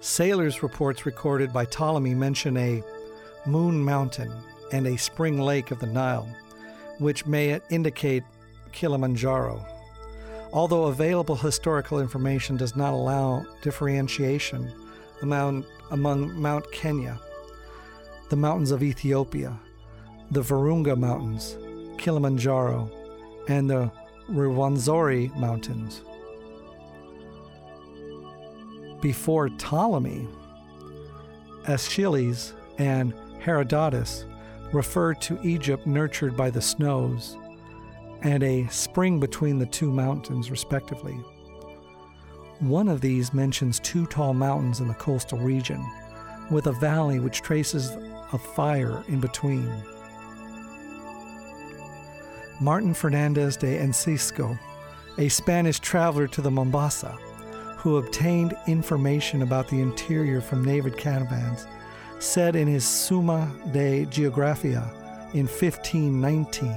Sailors' 0.00 0.62
reports 0.62 1.04
recorded 1.04 1.52
by 1.52 1.66
Ptolemy 1.66 2.14
mention 2.14 2.56
a 2.56 2.82
moon 3.44 3.84
mountain 3.84 4.32
and 4.72 4.86
a 4.86 4.96
spring 4.96 5.38
lake 5.38 5.70
of 5.70 5.80
the 5.80 5.86
Nile, 5.86 6.26
which 6.98 7.26
may 7.26 7.60
indicate 7.68 8.24
Kilimanjaro. 8.72 9.62
Although 10.54 10.84
available 10.84 11.36
historical 11.36 12.00
information 12.00 12.56
does 12.56 12.74
not 12.74 12.94
allow 12.94 13.44
differentiation 13.60 14.72
among, 15.20 15.66
among 15.90 16.40
Mount 16.40 16.72
Kenya, 16.72 17.20
the 18.30 18.36
mountains 18.36 18.70
of 18.70 18.82
Ethiopia, 18.82 19.54
the 20.30 20.40
Virunga 20.40 20.96
Mountains, 20.96 21.58
Kilimanjaro, 21.98 22.90
and 23.48 23.68
the 23.68 23.90
Rwenzori 24.30 25.34
Mountains. 25.36 26.02
Before 29.00 29.48
Ptolemy, 29.48 30.26
Aeschylus 31.66 32.54
and 32.78 33.14
Herodotus 33.40 34.24
referred 34.72 35.20
to 35.22 35.40
Egypt 35.42 35.86
nurtured 35.86 36.36
by 36.36 36.50
the 36.50 36.60
snows 36.60 37.36
and 38.22 38.42
a 38.42 38.66
spring 38.68 39.20
between 39.20 39.58
the 39.58 39.66
two 39.66 39.90
mountains, 39.90 40.50
respectively. 40.50 41.14
One 42.60 42.88
of 42.88 43.00
these 43.00 43.34
mentions 43.34 43.78
two 43.80 44.06
tall 44.06 44.34
mountains 44.34 44.80
in 44.80 44.88
the 44.88 44.94
coastal 44.94 45.38
region, 45.38 45.84
with 46.50 46.66
a 46.66 46.72
valley 46.72 47.20
which 47.20 47.42
traces 47.42 47.90
a 48.32 48.38
fire 48.38 49.04
in 49.08 49.20
between. 49.20 49.70
Martin 52.60 52.94
Fernandez 52.94 53.56
de 53.58 53.78
Encisco, 53.78 54.58
a 55.18 55.28
Spanish 55.28 55.78
traveler 55.78 56.26
to 56.26 56.40
the 56.40 56.50
Mombasa, 56.50 57.12
who 57.76 57.98
obtained 57.98 58.56
information 58.66 59.42
about 59.42 59.68
the 59.68 59.80
interior 59.80 60.40
from 60.40 60.64
native 60.64 60.96
caravans, 60.96 61.66
said 62.18 62.56
in 62.56 62.66
his 62.66 62.86
Summa 62.86 63.50
de 63.72 64.06
Geographia 64.06 64.90
in 65.34 65.46
1519 65.46 66.74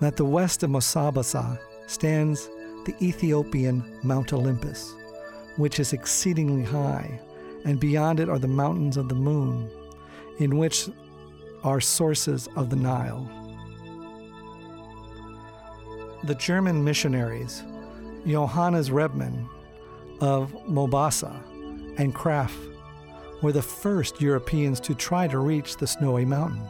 that 0.00 0.16
the 0.16 0.24
west 0.24 0.64
of 0.64 0.70
Mombasa 0.70 1.58
stands 1.86 2.48
the 2.84 2.96
Ethiopian 3.00 3.84
Mount 4.02 4.32
Olympus, 4.32 4.92
which 5.56 5.78
is 5.78 5.92
exceedingly 5.92 6.64
high, 6.64 7.20
and 7.64 7.78
beyond 7.78 8.18
it 8.18 8.28
are 8.28 8.40
the 8.40 8.48
mountains 8.48 8.96
of 8.96 9.08
the 9.08 9.14
moon, 9.14 9.70
in 10.38 10.58
which 10.58 10.88
are 11.62 11.80
sources 11.80 12.48
of 12.56 12.70
the 12.70 12.76
Nile. 12.76 13.30
The 16.26 16.34
German 16.34 16.82
missionaries, 16.82 17.62
Johannes 18.26 18.90
Rebmann 18.90 19.48
of 20.20 20.52
Mombasa 20.66 21.40
and 21.98 22.12
Krapf, 22.12 22.50
were 23.42 23.52
the 23.52 23.62
first 23.62 24.20
Europeans 24.20 24.80
to 24.80 24.94
try 24.96 25.28
to 25.28 25.38
reach 25.38 25.76
the 25.76 25.86
snowy 25.86 26.24
mountain. 26.24 26.60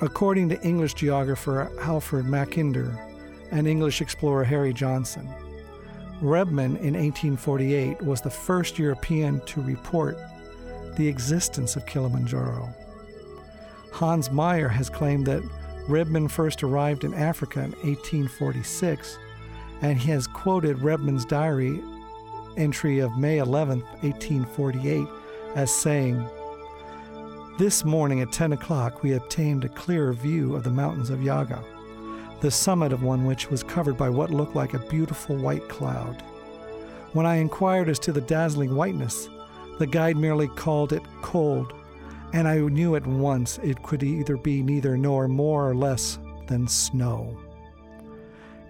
According 0.00 0.48
to 0.50 0.62
English 0.62 0.94
geographer 0.94 1.72
Alfred 1.80 2.26
Mackinder 2.26 2.96
and 3.50 3.66
English 3.66 4.00
explorer 4.00 4.44
Harry 4.44 4.72
Johnston, 4.72 5.28
Rebmann 6.22 6.76
in 6.78 6.94
1848 6.94 8.00
was 8.00 8.20
the 8.20 8.30
first 8.30 8.78
European 8.78 9.40
to 9.46 9.60
report 9.60 10.16
the 10.94 11.08
existence 11.08 11.74
of 11.74 11.84
Kilimanjaro. 11.84 12.72
Hans 13.90 14.30
Meyer 14.30 14.68
has 14.68 14.88
claimed 14.88 15.26
that 15.26 15.42
Rebmann 15.88 16.30
first 16.30 16.62
arrived 16.62 17.04
in 17.04 17.14
Africa 17.14 17.60
in 17.60 17.72
1846, 17.72 19.18
and 19.80 19.98
he 19.98 20.10
has 20.10 20.26
quoted 20.26 20.78
Rebmann's 20.78 21.24
diary 21.24 21.80
entry 22.58 22.98
of 22.98 23.16
May 23.16 23.38
11, 23.38 23.80
1848, 24.02 25.06
as 25.54 25.70
saying, 25.70 26.22
This 27.58 27.84
morning 27.84 28.20
at 28.20 28.32
10 28.32 28.52
o'clock 28.52 29.02
we 29.02 29.14
obtained 29.14 29.64
a 29.64 29.70
clearer 29.70 30.12
view 30.12 30.54
of 30.54 30.64
the 30.64 30.70
mountains 30.70 31.08
of 31.08 31.22
Yaga, 31.22 31.64
the 32.40 32.50
summit 32.50 32.92
of 32.92 33.02
one 33.02 33.24
which 33.24 33.50
was 33.50 33.62
covered 33.62 33.96
by 33.96 34.10
what 34.10 34.30
looked 34.30 34.54
like 34.54 34.74
a 34.74 34.86
beautiful 34.90 35.36
white 35.36 35.68
cloud. 35.68 36.22
When 37.14 37.24
I 37.24 37.36
inquired 37.36 37.88
as 37.88 37.98
to 38.00 38.12
the 38.12 38.20
dazzling 38.20 38.74
whiteness, 38.74 39.30
the 39.78 39.86
guide 39.86 40.18
merely 40.18 40.48
called 40.48 40.92
it 40.92 41.02
cold, 41.22 41.72
and 42.32 42.46
I 42.46 42.58
knew 42.58 42.96
at 42.96 43.06
once 43.06 43.58
it 43.62 43.82
could 43.82 44.02
either 44.02 44.36
be 44.36 44.62
neither 44.62 44.96
nor 44.96 45.28
more 45.28 45.68
or 45.68 45.74
less 45.74 46.18
than 46.46 46.68
snow. 46.68 47.38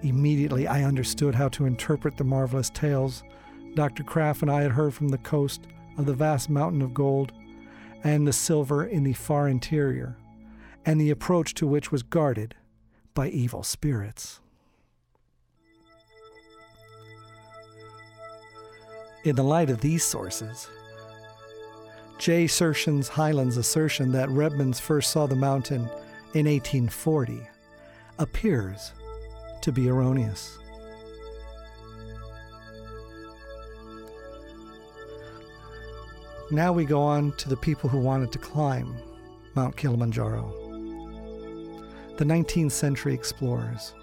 Immediately 0.02 0.66
I 0.66 0.84
understood 0.84 1.34
how 1.34 1.48
to 1.50 1.66
interpret 1.66 2.16
the 2.16 2.24
marvelous 2.24 2.70
tales 2.70 3.22
Dr. 3.74 4.02
Krapf 4.02 4.42
and 4.42 4.50
I 4.50 4.62
had 4.62 4.72
heard 4.72 4.94
from 4.94 5.08
the 5.08 5.18
coast 5.18 5.66
of 5.96 6.06
the 6.06 6.14
vast 6.14 6.48
mountain 6.48 6.82
of 6.82 6.94
gold 6.94 7.32
and 8.04 8.26
the 8.26 8.32
silver 8.32 8.84
in 8.84 9.04
the 9.04 9.12
far 9.12 9.48
interior, 9.48 10.16
and 10.86 11.00
the 11.00 11.10
approach 11.10 11.54
to 11.54 11.66
which 11.66 11.90
was 11.90 12.02
guarded 12.02 12.54
by 13.14 13.28
evil 13.28 13.62
spirits. 13.62 14.40
In 19.24 19.34
the 19.36 19.42
light 19.42 19.68
of 19.68 19.80
these 19.80 20.04
sources, 20.04 20.68
J. 22.18 22.48
Serson's 22.48 23.08
Highland's 23.08 23.56
assertion 23.56 24.10
that 24.12 24.28
Rebmans 24.28 24.80
first 24.80 25.12
saw 25.12 25.26
the 25.26 25.36
mountain 25.36 25.82
in 26.34 26.46
1840 26.46 27.40
appears 28.18 28.92
to 29.62 29.70
be 29.70 29.88
erroneous. 29.88 30.58
Now 36.50 36.72
we 36.72 36.84
go 36.84 37.00
on 37.00 37.32
to 37.36 37.48
the 37.48 37.56
people 37.56 37.88
who 37.88 37.98
wanted 37.98 38.32
to 38.32 38.38
climb 38.38 38.96
Mount 39.54 39.76
Kilimanjaro. 39.76 40.52
The 42.16 42.24
19th 42.24 42.72
century 42.72 43.14
explorers. 43.14 43.94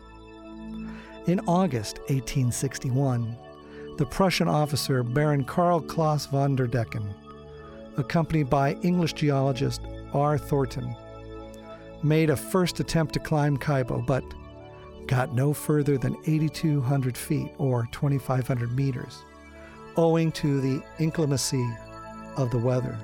In 1.27 1.41
August 1.47 1.97
1861, 2.07 3.35
the 3.97 4.05
Prussian 4.05 4.47
officer 4.47 5.03
Baron 5.03 5.43
Karl 5.43 5.81
Klaus 5.81 6.27
von 6.27 6.55
der 6.55 6.67
Decken, 6.67 7.13
accompanied 7.97 8.49
by 8.49 8.73
English 8.81 9.13
geologist 9.13 9.81
R. 10.13 10.37
Thornton, 10.37 10.95
made 12.03 12.29
a 12.29 12.35
first 12.35 12.79
attempt 12.79 13.13
to 13.13 13.19
climb 13.19 13.57
Kaibo, 13.57 14.05
but 14.05 14.23
got 15.07 15.33
no 15.33 15.53
further 15.53 15.97
than 15.97 16.17
8,200 16.25 17.17
feet 17.17 17.51
or 17.57 17.87
2,500 17.91 18.71
meters, 18.75 19.23
owing 19.97 20.31
to 20.33 20.61
the 20.61 20.83
inclemency 20.99 21.67
of 22.37 22.51
the 22.51 22.57
weather. 22.57 22.97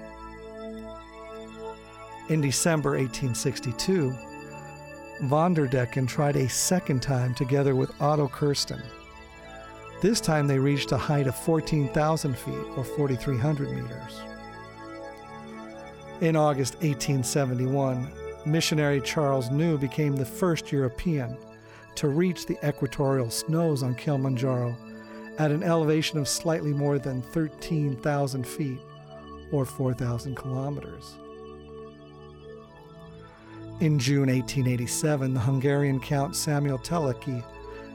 In 2.29 2.41
December 2.41 2.91
1862, 2.91 4.13
von 5.23 5.53
der 5.53 5.67
Decken 5.67 6.07
tried 6.07 6.35
a 6.35 6.49
second 6.49 7.01
time 7.01 7.35
together 7.35 7.75
with 7.75 7.91
Otto 8.01 8.27
Kirsten. 8.27 8.81
This 10.01 10.21
time 10.21 10.47
they 10.47 10.57
reached 10.57 10.91
a 10.91 10.97
height 10.97 11.27
of 11.27 11.35
14,000 11.35 12.37
feet 12.37 12.55
or 12.75 12.83
4,300 12.83 13.69
meters. 13.69 14.21
In 16.21 16.35
August 16.35 16.75
1871, 16.75 18.07
missionary 18.45 19.01
Charles 19.01 19.49
New 19.49 19.75
became 19.79 20.15
the 20.15 20.23
first 20.23 20.71
European 20.71 21.35
to 21.95 22.09
reach 22.09 22.45
the 22.45 22.59
equatorial 22.63 23.31
snows 23.31 23.81
on 23.81 23.95
Kilimanjaro 23.95 24.77
at 25.39 25.49
an 25.49 25.63
elevation 25.63 26.19
of 26.19 26.27
slightly 26.27 26.73
more 26.73 26.99
than 26.99 27.23
13,000 27.23 28.45
feet 28.45 28.77
or 29.51 29.65
4,000 29.65 30.35
kilometers. 30.35 31.15
In 33.79 33.97
June 33.97 34.29
1887, 34.29 35.33
the 35.33 35.39
Hungarian 35.39 35.99
Count 35.99 36.35
Samuel 36.35 36.77
Teleki 36.77 37.43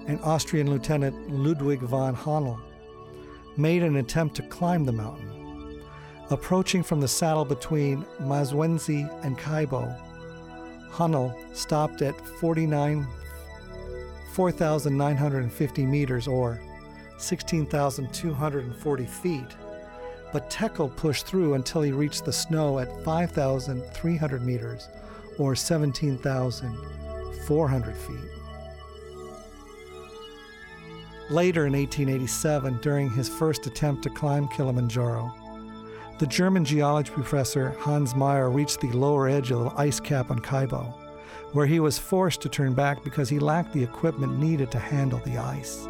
and 0.09 0.19
Austrian 0.23 0.69
Lieutenant 0.69 1.31
Ludwig 1.31 1.79
von 1.79 2.17
Höhnel 2.17 2.61
made 3.57 3.85
an 3.85 3.95
attempt 3.95 4.35
to 4.35 4.43
climb 4.43 4.85
the 4.85 4.91
mountain. 4.91 5.36
Approaching 6.31 6.83
from 6.83 7.01
the 7.01 7.09
saddle 7.09 7.45
between 7.45 8.05
Mawenzi 8.21 9.09
and 9.25 9.39
Kaibo, 9.39 9.97
Höhnel 10.91 11.35
stopped 11.55 12.03
at 12.03 12.21
49 12.41 13.07
4,950 14.33 15.87
meters 15.87 16.29
or 16.29 16.61
16,240 17.19 19.07
feet 19.07 19.57
but 20.33 20.51
Tekel 20.51 20.89
pushed 20.91 21.27
through 21.27 21.55
until 21.55 21.81
he 21.83 21.93
reached 21.93 22.27
the 22.27 22.33
snow 22.33 22.79
at 22.79 23.05
5,300 23.05 24.45
meters, 24.45 24.89
or 25.39 25.55
17,400 25.55 27.97
feet. 27.97 28.17
Later 31.31 31.67
in 31.67 31.73
1887, 31.73 32.79
during 32.83 33.11
his 33.11 33.29
first 33.29 33.67
attempt 33.67 34.03
to 34.03 34.11
climb 34.11 34.49
Kilimanjaro, 34.49 35.33
the 36.19 36.27
German 36.27 36.65
geology 36.65 37.11
professor 37.11 37.71
Hans 37.79 38.15
Meyer 38.15 38.51
reached 38.51 38.81
the 38.81 38.91
lower 38.93 39.29
edge 39.29 39.51
of 39.51 39.65
the 39.65 39.73
ice 39.77 40.01
cap 40.01 40.31
on 40.31 40.39
Kaibo, 40.39 40.95
where 41.53 41.67
he 41.67 41.79
was 41.79 41.99
forced 41.99 42.41
to 42.43 42.49
turn 42.49 42.73
back 42.73 43.05
because 43.05 43.29
he 43.29 43.39
lacked 43.39 43.75
the 43.75 43.83
equipment 43.83 44.39
needed 44.39 44.71
to 44.71 44.79
handle 44.79 45.21
the 45.25 45.37
ice. 45.37 45.87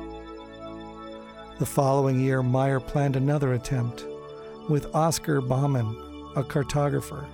The 1.59 1.67
following 1.67 2.21
year, 2.21 2.43
Meyer 2.43 2.81
planned 2.81 3.15
another 3.15 3.55
attempt 3.55 4.05
with 4.69 4.93
Oscar 4.95 5.41
Baumann, 5.41 5.97
a 6.35 6.43
cartographer. 6.43 7.27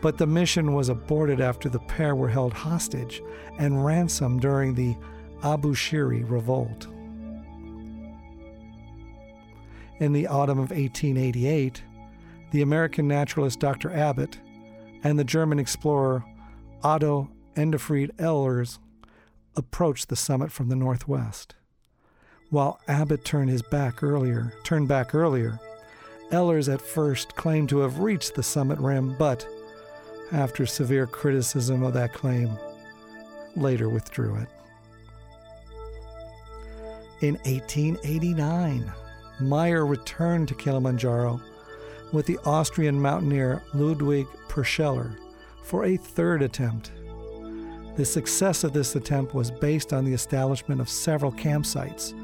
But 0.00 0.18
the 0.18 0.26
mission 0.26 0.74
was 0.74 0.88
aborted 0.88 1.40
after 1.40 1.68
the 1.68 1.78
pair 1.78 2.16
were 2.16 2.28
held 2.28 2.52
hostage 2.52 3.22
and 3.58 3.84
ransomed 3.84 4.40
during 4.40 4.74
the 4.74 4.96
Abu 5.44 5.72
Shiri 5.72 6.28
revolt. 6.28 6.88
In 10.00 10.12
the 10.12 10.26
autumn 10.26 10.58
of 10.58 10.70
1888, 10.70 11.82
the 12.52 12.62
American 12.62 13.08
naturalist 13.08 13.58
Dr. 13.58 13.90
Abbott 13.90 14.38
and 15.02 15.18
the 15.18 15.24
German 15.24 15.58
explorer 15.58 16.24
Otto 16.82 17.30
Ehrenfried 17.56 18.14
Ehlers 18.16 18.78
approached 19.56 20.08
the 20.08 20.16
summit 20.16 20.52
from 20.52 20.68
the 20.68 20.76
northwest. 20.76 21.54
While 22.50 22.78
Abbott 22.86 23.24
turned 23.24 23.48
his 23.50 23.62
back 23.62 24.02
earlier, 24.02 24.52
turned 24.64 24.86
back 24.86 25.14
earlier, 25.14 25.58
Ehlers 26.30 26.72
at 26.72 26.82
first 26.82 27.34
claimed 27.36 27.70
to 27.70 27.78
have 27.78 28.00
reached 28.00 28.34
the 28.34 28.42
summit 28.42 28.78
rim, 28.78 29.16
but 29.18 29.46
after 30.30 30.66
severe 30.66 31.06
criticism 31.06 31.82
of 31.82 31.94
that 31.94 32.12
claim, 32.12 32.50
later 33.56 33.88
withdrew 33.88 34.36
it. 34.36 34.48
In 37.22 37.34
1889, 37.44 38.92
Meyer 39.40 39.86
returned 39.86 40.48
to 40.48 40.54
Kilimanjaro 40.54 41.40
with 42.12 42.26
the 42.26 42.38
Austrian 42.44 43.00
mountaineer 43.00 43.62
Ludwig 43.74 44.26
Purtscheller 44.48 45.16
for 45.62 45.84
a 45.84 45.96
third 45.96 46.42
attempt. 46.42 46.92
The 47.96 48.04
success 48.04 48.64
of 48.64 48.72
this 48.72 48.96
attempt 48.96 49.34
was 49.34 49.50
based 49.50 49.92
on 49.92 50.04
the 50.04 50.12
establishment 50.12 50.80
of 50.80 50.88
several 50.88 51.32
campsites 51.32 52.14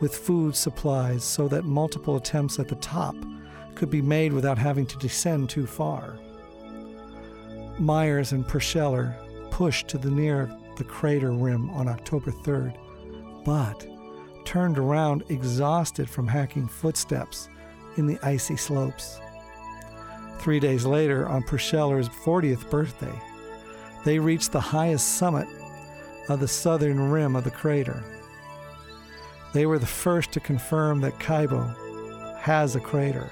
with 0.00 0.16
food 0.16 0.56
supplies 0.56 1.22
so 1.22 1.46
that 1.48 1.64
multiple 1.64 2.16
attempts 2.16 2.58
at 2.58 2.68
the 2.68 2.74
top 2.76 3.14
could 3.74 3.90
be 3.90 4.02
made 4.02 4.32
without 4.32 4.58
having 4.58 4.86
to 4.86 4.98
descend 4.98 5.48
too 5.48 5.66
far. 5.66 6.18
Myers 7.78 8.32
and 8.32 8.44
Purtscheller 8.44 9.14
pushed 9.50 9.88
to 9.88 9.98
the 9.98 10.10
near 10.10 10.50
the 10.76 10.84
crater 10.84 11.32
rim 11.32 11.70
on 11.70 11.88
October 11.88 12.30
3rd, 12.30 12.76
but 13.44 13.86
turned 14.44 14.78
around 14.78 15.22
exhausted 15.28 16.08
from 16.10 16.26
hacking 16.26 16.66
footsteps 16.66 17.48
in 17.96 18.06
the 18.06 18.18
icy 18.22 18.56
slopes. 18.56 19.20
Three 20.42 20.58
days 20.58 20.84
later, 20.84 21.28
on 21.28 21.44
Purtscheller's 21.44 22.08
40th 22.08 22.68
birthday, 22.68 23.16
they 24.04 24.18
reached 24.18 24.50
the 24.50 24.60
highest 24.60 25.16
summit 25.16 25.46
of 26.28 26.40
the 26.40 26.48
southern 26.48 26.98
rim 27.10 27.36
of 27.36 27.44
the 27.44 27.50
crater. 27.52 28.02
They 29.52 29.66
were 29.66 29.78
the 29.78 29.86
first 29.86 30.32
to 30.32 30.40
confirm 30.40 31.00
that 31.02 31.20
Kaibo 31.20 32.38
has 32.38 32.74
a 32.74 32.80
crater. 32.80 33.30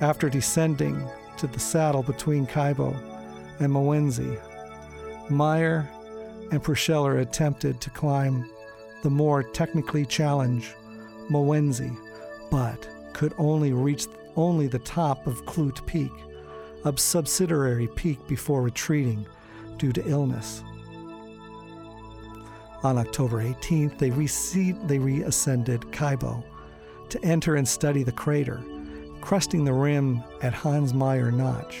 After 0.00 0.28
descending 0.28 1.00
to 1.36 1.46
the 1.46 1.60
saddle 1.60 2.02
between 2.02 2.44
Kaibo 2.44 2.96
and 3.60 3.72
Mawenzi, 3.72 4.40
Meyer 5.30 5.88
and 6.50 6.60
Purtscheller 6.60 7.20
attempted 7.20 7.80
to 7.80 7.90
climb 7.90 8.50
the 9.04 9.10
more 9.10 9.44
technically 9.44 10.04
challenged 10.04 10.74
Mawenzi, 11.30 11.96
but 12.50 12.88
could 13.12 13.34
only 13.38 13.72
reach 13.72 14.08
only 14.38 14.68
the 14.68 14.78
top 14.78 15.26
of 15.26 15.44
Klute 15.44 15.84
Peak, 15.84 16.12
a 16.84 16.96
subsidiary 16.96 17.88
peak 17.88 18.24
before 18.28 18.62
retreating 18.62 19.26
due 19.76 19.92
to 19.92 20.08
illness. 20.08 20.62
On 22.84 22.96
October 22.96 23.42
18th, 23.42 23.98
they, 23.98 24.10
re- 24.10 24.86
they 24.86 24.98
reascended 24.98 25.80
Kaibo 25.90 26.44
to 27.08 27.24
enter 27.24 27.56
and 27.56 27.66
study 27.66 28.04
the 28.04 28.12
crater, 28.12 28.62
cresting 29.20 29.64
the 29.64 29.72
rim 29.72 30.22
at 30.42 30.54
Hans 30.54 30.94
Meyer 30.94 31.32
Notch. 31.32 31.80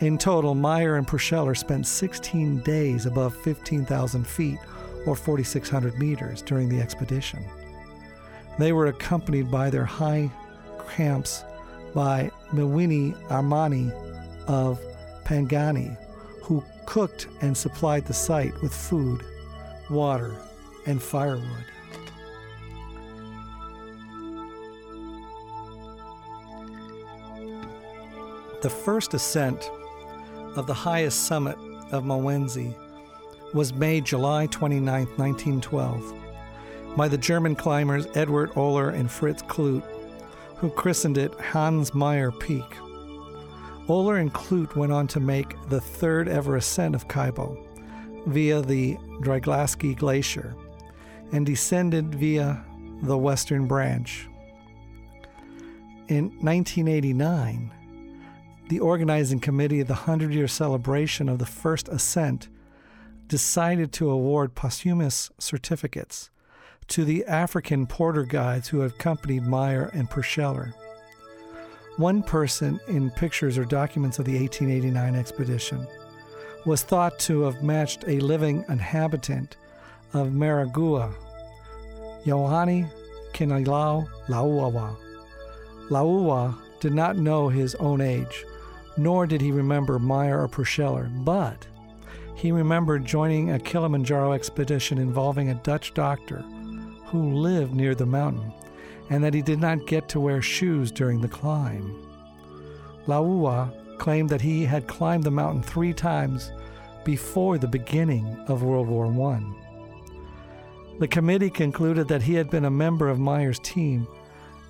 In 0.00 0.16
total, 0.16 0.54
Meyer 0.54 0.96
and 0.96 1.06
Purtscheller 1.06 1.56
spent 1.56 1.86
16 1.86 2.60
days 2.60 3.04
above 3.04 3.36
15,000 3.36 4.26
feet 4.26 4.58
or 5.06 5.14
4,600 5.14 5.98
meters 5.98 6.40
during 6.40 6.70
the 6.70 6.80
expedition. 6.80 7.44
They 8.58 8.72
were 8.72 8.86
accompanied 8.86 9.50
by 9.50 9.68
their 9.68 9.84
high 9.84 10.30
camps 10.90 11.44
by 11.94 12.30
Mawhinney 12.52 13.14
Armani 13.28 13.92
of 14.46 14.80
Pangani, 15.24 15.96
who 16.42 16.62
cooked 16.86 17.28
and 17.40 17.56
supplied 17.56 18.06
the 18.06 18.12
site 18.12 18.52
with 18.62 18.74
food, 18.74 19.24
water, 19.90 20.34
and 20.86 21.02
firewood. 21.02 21.64
The 28.62 28.70
first 28.70 29.12
ascent 29.12 29.70
of 30.56 30.66
the 30.66 30.74
highest 30.74 31.26
summit 31.26 31.56
of 31.92 32.04
Mawenzi 32.04 32.74
was 33.52 33.74
made 33.74 34.04
July 34.04 34.46
29, 34.46 35.06
1912, 35.16 36.14
by 36.96 37.08
the 37.08 37.18
German 37.18 37.54
climbers 37.54 38.06
Edward 38.14 38.50
Oehler 38.52 38.94
and 38.94 39.10
Fritz 39.10 39.42
Klute, 39.42 39.84
who 40.56 40.70
christened 40.70 41.18
it 41.18 41.32
Hans 41.40 41.94
Meyer 41.94 42.30
Peak. 42.30 42.64
Oehler 43.86 44.20
and 44.20 44.32
Klute 44.32 44.76
went 44.76 44.92
on 44.92 45.06
to 45.08 45.20
make 45.20 45.54
the 45.68 45.80
third 45.80 46.28
ever 46.28 46.56
ascent 46.56 46.94
of 46.94 47.08
Kaibo 47.08 47.58
via 48.26 48.62
the 48.62 48.96
Drygalski 49.20 49.94
Glacier 49.96 50.54
and 51.32 51.44
descended 51.44 52.14
via 52.14 52.64
the 53.02 53.18
western 53.18 53.66
branch. 53.66 54.26
In 56.08 56.26
1989, 56.40 57.72
the 58.68 58.80
organizing 58.80 59.40
committee 59.40 59.80
of 59.80 59.88
the 59.88 59.94
100 59.94 60.32
year 60.32 60.48
celebration 60.48 61.28
of 61.28 61.38
the 61.38 61.46
first 61.46 61.88
ascent 61.88 62.48
decided 63.26 63.92
to 63.92 64.10
award 64.10 64.54
posthumous 64.54 65.30
certificates 65.38 66.30
to 66.88 67.04
the 67.04 67.24
African 67.26 67.86
porter 67.86 68.24
guides 68.24 68.68
who 68.68 68.82
accompanied 68.82 69.44
Meyer 69.44 69.90
and 69.94 70.08
Purtscheller. 70.08 70.72
One 71.96 72.22
person 72.22 72.80
in 72.88 73.10
pictures 73.10 73.56
or 73.56 73.64
documents 73.64 74.18
of 74.18 74.24
the 74.24 74.38
1889 74.38 75.14
expedition 75.14 75.86
was 76.64 76.82
thought 76.82 77.18
to 77.20 77.42
have 77.42 77.62
matched 77.62 78.04
a 78.06 78.18
living 78.20 78.64
inhabitant 78.68 79.56
of 80.12 80.28
Maragua, 80.28 81.14
Yohani 82.24 82.90
Kinilau 83.32 84.08
Lauawa. 84.28 84.96
Lauawa 85.88 86.56
did 86.80 86.94
not 86.94 87.16
know 87.16 87.48
his 87.48 87.74
own 87.76 88.00
age, 88.00 88.44
nor 88.96 89.26
did 89.26 89.40
he 89.40 89.52
remember 89.52 89.98
Meyer 89.98 90.42
or 90.42 90.48
Purtscheller, 90.48 91.08
but 91.24 91.66
he 92.34 92.52
remembered 92.52 93.04
joining 93.04 93.52
a 93.52 93.58
Kilimanjaro 93.58 94.32
expedition 94.32 94.98
involving 94.98 95.50
a 95.50 95.54
Dutch 95.54 95.94
doctor 95.94 96.44
who 97.14 97.32
lived 97.34 97.72
near 97.72 97.94
the 97.94 98.04
mountain 98.04 98.52
and 99.08 99.22
that 99.22 99.34
he 99.34 99.40
did 99.40 99.60
not 99.60 99.86
get 99.86 100.08
to 100.08 100.18
wear 100.18 100.42
shoes 100.42 100.90
during 100.90 101.20
the 101.20 101.28
climb. 101.28 101.94
Laua 103.06 103.72
claimed 103.98 104.28
that 104.30 104.40
he 104.40 104.64
had 104.64 104.88
climbed 104.88 105.22
the 105.22 105.30
mountain 105.30 105.62
three 105.62 105.92
times 105.92 106.50
before 107.04 107.56
the 107.56 107.68
beginning 107.68 108.26
of 108.48 108.64
World 108.64 108.88
War 108.88 109.06
I. 109.30 109.42
The 110.98 111.06
committee 111.06 111.50
concluded 111.50 112.08
that 112.08 112.22
he 112.22 112.34
had 112.34 112.50
been 112.50 112.64
a 112.64 112.70
member 112.70 113.08
of 113.08 113.20
Meyer's 113.20 113.60
team 113.60 114.08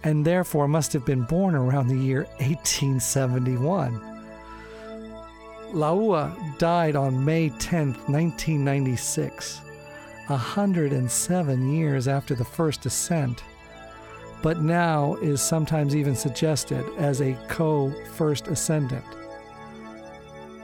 and 0.02 0.22
therefore 0.22 0.68
must 0.68 0.92
have 0.92 1.06
been 1.06 1.22
born 1.22 1.54
around 1.54 1.88
the 1.88 1.96
year 1.96 2.24
1871. 2.40 3.98
Laua 5.72 6.58
died 6.58 6.94
on 6.94 7.24
May 7.24 7.48
10, 7.48 7.94
1996, 8.06 9.62
107 10.26 11.72
years 11.72 12.08
after 12.08 12.34
the 12.34 12.44
first 12.44 12.86
ascent, 12.86 13.42
but 14.42 14.60
now 14.60 15.14
is 15.16 15.42
sometimes 15.42 15.94
even 15.94 16.14
suggested 16.14 16.84
as 16.98 17.20
a 17.20 17.34
co 17.48 17.92
first 18.14 18.48
ascendant 18.48 19.04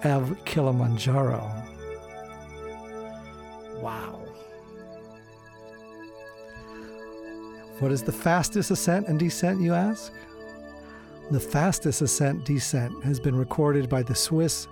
of 0.05 0.37
Kilimanjaro. 0.45 1.51
Wow. 3.81 4.21
What 7.81 7.93
is 7.93 8.03
the 8.03 8.13
fastest 8.13 8.71
ascent 8.71 9.09
and 9.09 9.19
descent, 9.19 9.61
you 9.61 9.73
ask? 9.73 10.13
The 11.31 11.41
fastest 11.41 12.03
ascent 12.03 12.45
descent 12.45 13.03
has 13.05 13.19
been 13.19 13.35
recorded 13.35 13.89
by 13.89 14.03
the 14.03 14.15
Swiss 14.15 14.69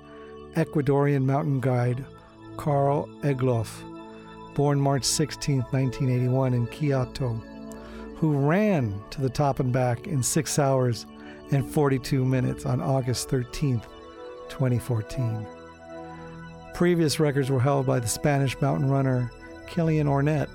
Ecuadorian 0.54 1.24
mountain 1.24 1.60
guide 1.60 2.04
Karl 2.56 3.06
Egloff, 3.22 3.87
born 4.58 4.80
March 4.80 5.04
16, 5.04 5.58
1981, 5.70 6.52
in 6.52 6.66
Quito, 6.66 7.40
who 8.16 8.32
ran 8.32 9.00
to 9.08 9.20
the 9.20 9.30
top 9.30 9.60
and 9.60 9.72
back 9.72 10.08
in 10.08 10.20
6 10.20 10.58
hours 10.58 11.06
and 11.52 11.64
42 11.64 12.24
minutes 12.24 12.66
on 12.66 12.80
August 12.80 13.28
13, 13.28 13.80
2014. 14.48 15.46
Previous 16.74 17.20
records 17.20 17.50
were 17.50 17.60
held 17.60 17.86
by 17.86 18.00
the 18.00 18.08
Spanish 18.08 18.60
mountain 18.60 18.90
runner 18.90 19.30
Kilian 19.68 20.06
Jornet. 20.06 20.48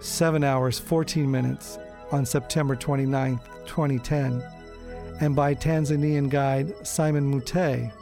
7 0.00 0.42
hours 0.42 0.80
14 0.80 1.30
minutes 1.30 1.78
on 2.10 2.26
September 2.26 2.74
29, 2.74 3.38
2010, 3.64 4.42
and 5.20 5.36
by 5.36 5.54
Tanzanian 5.54 6.28
guide 6.28 6.84
Simon 6.84 7.30
Mute, 7.30 7.92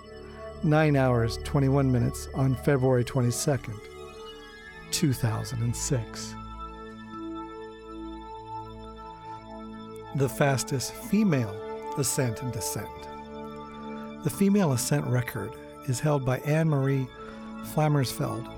9 0.62 0.96
hours 0.96 1.38
21 1.44 1.90
minutes 1.90 2.28
on 2.34 2.54
February 2.54 3.04
22nd, 3.04 3.78
2006. 4.90 6.34
The 10.16 10.28
fastest 10.28 10.94
female 10.94 11.54
ascent 11.98 12.42
and 12.42 12.52
descent. 12.52 12.88
The 14.24 14.30
female 14.30 14.72
ascent 14.72 15.06
record 15.06 15.52
is 15.88 16.00
held 16.00 16.24
by 16.24 16.38
Anne 16.38 16.68
Marie 16.68 17.06
Flammersfeld 17.74 18.50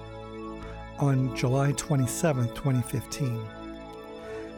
on 0.99 1.35
July 1.37 1.73
27, 1.73 2.49
2015. 2.49 3.41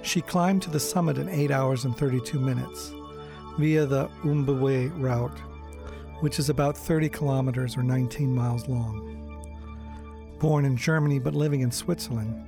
She 0.03 0.21
climbed 0.21 0.63
to 0.63 0.71
the 0.71 0.81
summit 0.81 1.19
in 1.19 1.29
8 1.29 1.51
hours 1.51 1.85
and 1.85 1.97
32 1.97 2.39
minutes 2.39 2.93
via 3.59 3.85
the 3.85 4.09
Umbwe 4.23 4.91
route, 5.01 5.37
which 6.21 6.39
is 6.39 6.49
about 6.49 6.77
30 6.77 7.09
kilometers 7.09 7.77
or 7.77 7.83
19 7.83 8.35
miles 8.35 8.69
long. 8.69 9.17
Born 10.39 10.65
in 10.65 10.77
Germany 10.77 11.19
but 11.19 11.35
living 11.35 11.61
in 11.61 11.71
Switzerland, 11.71 12.47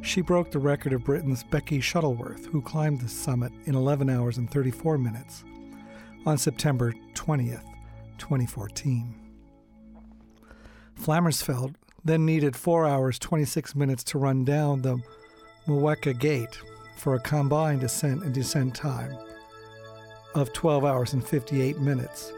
she 0.00 0.20
broke 0.20 0.50
the 0.50 0.58
record 0.58 0.92
of 0.92 1.04
Britain's 1.04 1.44
Becky 1.44 1.80
Shuttleworth, 1.80 2.46
who 2.46 2.62
climbed 2.62 3.00
the 3.00 3.08
summit 3.08 3.52
in 3.66 3.74
11 3.74 4.08
hours 4.08 4.38
and 4.38 4.50
34 4.50 4.98
minutes 4.98 5.44
on 6.24 6.38
September 6.38 6.92
20th, 7.14 7.64
2014. 8.18 9.14
Flammersfeld 11.00 11.74
then 12.04 12.24
needed 12.24 12.56
4 12.56 12.86
hours 12.86 13.18
26 13.18 13.74
minutes 13.74 14.04
to 14.04 14.18
run 14.18 14.44
down 14.44 14.82
the 14.82 14.98
Mweka 15.66 16.18
Gate 16.18 16.58
for 16.96 17.14
a 17.14 17.20
combined 17.20 17.82
ascent 17.82 18.24
and 18.24 18.34
descent 18.34 18.74
time 18.74 19.16
of 20.34 20.52
12 20.52 20.84
hours 20.84 21.12
and 21.12 21.26
58 21.26 21.78
minutes. 21.78 22.32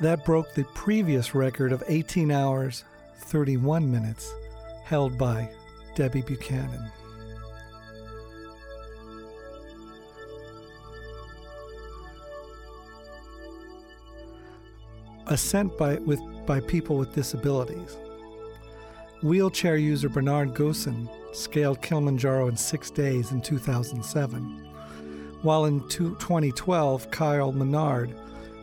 That 0.00 0.24
broke 0.24 0.54
the 0.54 0.64
previous 0.74 1.34
record 1.34 1.72
of 1.72 1.82
18 1.86 2.30
hours 2.30 2.84
31 3.18 3.90
minutes 3.90 4.34
held 4.84 5.16
by 5.16 5.50
Debbie 5.94 6.22
Buchanan. 6.22 6.90
Ascent 15.28 15.78
by, 15.78 15.96
with, 15.96 16.20
by 16.46 16.60
people 16.60 16.96
with 16.96 17.14
disabilities. 17.14 17.96
Wheelchair 19.22 19.76
user 19.76 20.08
Bernard 20.08 20.52
Goosen 20.52 21.08
scaled 21.32 21.80
Kilimanjaro 21.80 22.48
in 22.48 22.56
six 22.56 22.90
days 22.90 23.30
in 23.30 23.40
2007 23.40 24.62
while 25.42 25.64
in 25.64 25.86
2012, 25.88 27.10
Kyle 27.10 27.52
Maynard, 27.52 28.14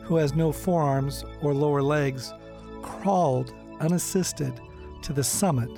who 0.09 0.15
has 0.15 0.33
no 0.33 0.51
forearms 0.51 1.23
or 1.43 1.53
lower 1.53 1.83
legs, 1.83 2.33
crawled 2.81 3.53
unassisted 3.79 4.59
to 5.03 5.13
the 5.13 5.23
summit 5.23 5.69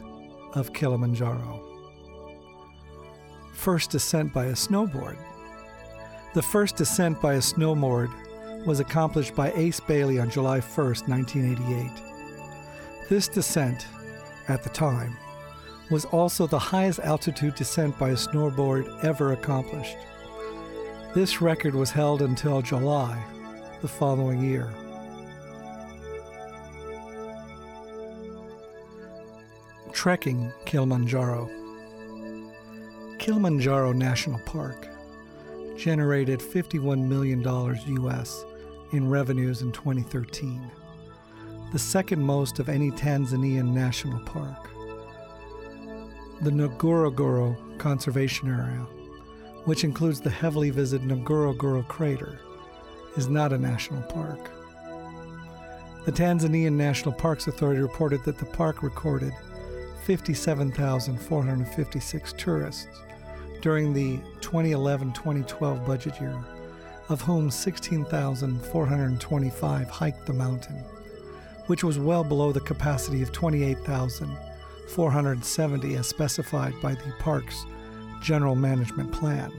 of 0.53 0.71
Kilimanjaro. 0.71 1.61
First 3.53 3.91
descent 3.91 4.31
by 4.31 4.45
a 4.45 4.53
snowboard. 4.53 5.17
The 6.33 6.41
first 6.41 6.77
descent 6.77 7.21
by 7.21 7.33
a 7.33 7.39
snowboard 7.39 8.09
was 8.65 8.79
accomplished 8.79 9.35
by 9.35 9.51
Ace 9.51 9.81
Bailey 9.81 10.17
on 10.17 10.29
July 10.29 10.61
1, 10.61 10.85
1988. 11.07 13.09
This 13.09 13.27
descent, 13.27 13.85
at 14.47 14.63
the 14.63 14.69
time, 14.69 15.17
was 15.89 16.05
also 16.05 16.47
the 16.47 16.57
highest 16.57 16.99
altitude 16.99 17.55
descent 17.55 17.99
by 17.99 18.11
a 18.11 18.15
snowboard 18.15 19.03
ever 19.03 19.33
accomplished. 19.33 19.97
This 21.13 21.41
record 21.41 21.75
was 21.75 21.91
held 21.91 22.21
until 22.21 22.61
July 22.61 23.21
the 23.81 23.87
following 23.87 24.39
year. 24.43 24.71
Trekking 29.91 30.51
Kilimanjaro. 30.65 31.49
Kilimanjaro 33.17 33.91
National 33.91 34.39
Park 34.45 34.87
generated 35.77 36.39
$51 36.39 37.07
million 37.07 37.43
US 38.05 38.45
in 38.91 39.09
revenues 39.09 39.63
in 39.63 39.71
2013, 39.71 40.69
the 41.71 41.79
second 41.79 42.21
most 42.21 42.59
of 42.59 42.69
any 42.69 42.91
Tanzanian 42.91 43.73
national 43.73 44.19
park. 44.25 44.69
The 46.41 46.51
Ngorongoro 46.51 47.79
Conservation 47.79 48.47
Area, 48.47 48.85
which 49.65 49.83
includes 49.83 50.21
the 50.21 50.29
heavily 50.29 50.69
visited 50.69 51.07
Ngorongoro 51.07 51.87
crater, 51.87 52.39
is 53.17 53.27
not 53.27 53.53
a 53.53 53.57
national 53.57 54.01
park. 54.03 54.51
The 56.05 56.11
Tanzanian 56.11 56.73
National 56.73 57.13
Parks 57.13 57.47
Authority 57.47 57.81
reported 57.81 58.23
that 58.23 58.39
the 58.39 58.45
park 58.45 58.81
recorded 58.81 59.33
57,456 60.05 62.33
tourists 62.33 62.87
during 63.61 63.93
the 63.93 64.17
2011 64.41 65.13
2012 65.13 65.85
budget 65.85 66.19
year, 66.19 66.35
of 67.09 67.21
whom 67.21 67.51
16,425 67.51 69.89
hiked 69.89 70.25
the 70.25 70.33
mountain, 70.33 70.77
which 71.67 71.83
was 71.83 71.99
well 71.99 72.23
below 72.23 72.51
the 72.51 72.59
capacity 72.61 73.21
of 73.21 73.31
28,470 73.31 75.95
as 75.95 76.07
specified 76.07 76.73
by 76.81 76.95
the 76.95 77.13
park's 77.19 77.63
general 78.21 78.55
management 78.55 79.11
plan. 79.11 79.51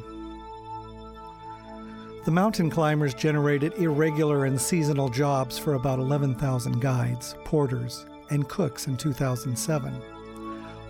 The 2.24 2.30
mountain 2.30 2.70
climbers 2.70 3.14
generated 3.14 3.74
irregular 3.78 4.44
and 4.44 4.61
seasonal 4.61 5.08
jobs 5.08 5.58
for 5.58 5.74
about 5.74 5.98
11,000 5.98 6.80
guides, 6.80 7.35
porters, 7.44 8.06
and 8.30 8.48
cooks 8.48 8.87
in 8.87 8.96
2007 8.96 10.02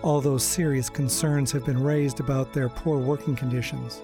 although 0.03 0.37
serious 0.37 0.89
concerns 0.89 1.51
have 1.51 1.65
been 1.65 1.81
raised 1.81 2.19
about 2.19 2.51
their 2.53 2.69
poor 2.69 2.99
working 2.99 3.35
conditions 3.35 4.01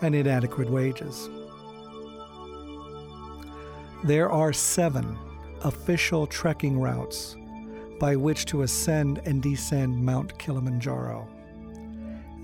and 0.00 0.14
inadequate 0.14 0.70
wages. 0.70 1.28
There 4.04 4.30
are 4.30 4.52
seven 4.52 5.18
official 5.62 6.26
trekking 6.26 6.78
routes 6.78 7.36
by 7.98 8.16
which 8.16 8.44
to 8.46 8.62
ascend 8.62 9.20
and 9.24 9.42
descend 9.42 10.04
Mount 10.04 10.38
Kilimanjaro. 10.38 11.26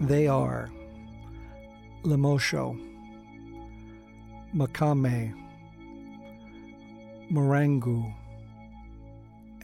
They 0.00 0.26
are 0.26 0.70
Lemosho, 2.02 2.89
Machame, 4.54 5.32
Marangu, 7.30 8.12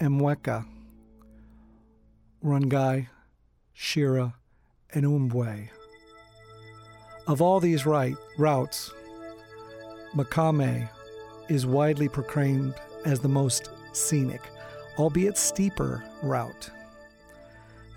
Mweka, 0.01 0.65
Rongai, 2.45 3.09
Shira, 3.73 4.35
and 4.95 5.05
Umbwe. 5.05 5.69
Of 7.27 7.43
all 7.43 7.59
these 7.59 7.85
right, 7.85 8.15
routes, 8.39 8.93
Machame 10.15 10.89
is 11.49 11.67
widely 11.67 12.09
proclaimed 12.09 12.75
as 13.05 13.19
the 13.19 13.29
most 13.29 13.71
scenic, 13.93 14.43
albeit 14.99 15.37
steeper, 15.37 16.05
route. 16.23 16.71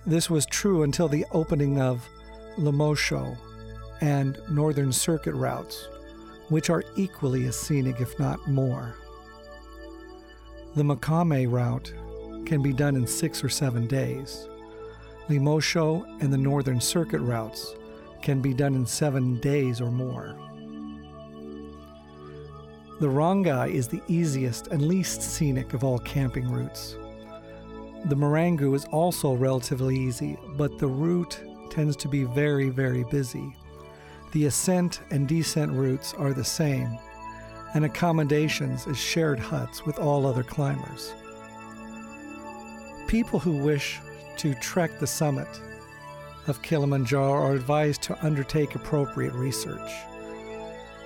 This 0.08 0.28
was 0.28 0.47
true 0.47 0.82
until 0.82 1.08
the 1.08 1.25
opening 1.34 1.80
of 1.80 2.10
Lemosho 2.58 3.38
and 4.02 4.39
Northern 4.49 4.91
Circuit 4.91 5.36
routes, 5.36 5.88
which 6.50 6.70
are 6.70 6.84
equally 6.96 7.46
as 7.48 7.56
scenic, 7.56 8.02
if 8.02 8.18
not 8.20 8.48
more. 8.48 8.96
The 10.76 10.84
Machame 10.84 11.52
route 11.52 11.94
can 12.46 12.62
be 12.62 12.74
done 12.74 12.96
in 12.96 13.08
six 13.08 13.44
or 13.44 13.50
seven 13.50 13.88
days. 13.88 14.48
Lemosho 15.30 16.06
and 16.22 16.34
the 16.34 16.38
Northern 16.38 16.82
Circuit 16.82 17.22
routes 17.22 17.76
can 18.22 18.42
be 18.42 18.54
done 18.54 18.76
in 18.76 18.86
seven 18.86 19.40
days 19.40 19.80
or 19.82 19.92
more. 19.92 20.36
The 23.00 23.08
Rongai 23.08 23.72
is 23.72 23.88
the 23.88 24.02
easiest 24.08 24.68
and 24.68 24.82
least 24.82 25.22
scenic 25.22 25.74
of 25.74 25.84
all 25.84 26.00
camping 26.00 26.52
routes. 26.52 26.98
The 28.06 28.16
Marangu 28.16 28.76
is 28.76 28.86
also 28.86 29.34
relatively 29.34 29.96
easy, 29.98 30.38
but 30.58 30.78
the 30.80 30.88
route 30.88 31.40
tends 31.70 31.96
to 31.98 32.08
be 32.08 32.24
very, 32.24 32.70
very 32.70 33.04
busy. 33.06 33.56
The 34.32 34.46
ascent 34.46 35.02
and 35.10 35.28
descent 35.28 35.72
routes 35.72 36.13
are 36.13 36.34
the 36.34 36.44
same, 36.44 36.98
and 37.74 37.84
accommodations 37.84 38.86
is 38.86 38.98
shared 38.98 39.39
huts 39.39 39.86
with 39.86 39.98
all 39.98 40.28
other 40.28 40.44
climbers. 40.44 41.13
People 43.08 43.39
who 43.39 43.58
wish 43.58 44.00
to 44.38 44.54
trek 44.56 45.00
the 45.00 45.08
summit 45.08 45.48
of 46.46 46.62
Kilimanjaro 46.62 47.32
are 47.32 47.56
advised 47.56 48.04
to 48.04 48.26
undertake 48.26 48.76
appropriate 48.76 49.34
research 49.34 49.92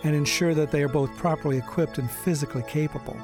and 0.03 0.13
ensure 0.13 0.53
that 0.53 0.69
they 0.69 0.83
are 0.83 0.89
both 0.89 1.15
properly 1.15 1.57
equipped 1.57 1.97
and 1.97 2.11
physically 2.11 2.63
capable. 2.67 3.17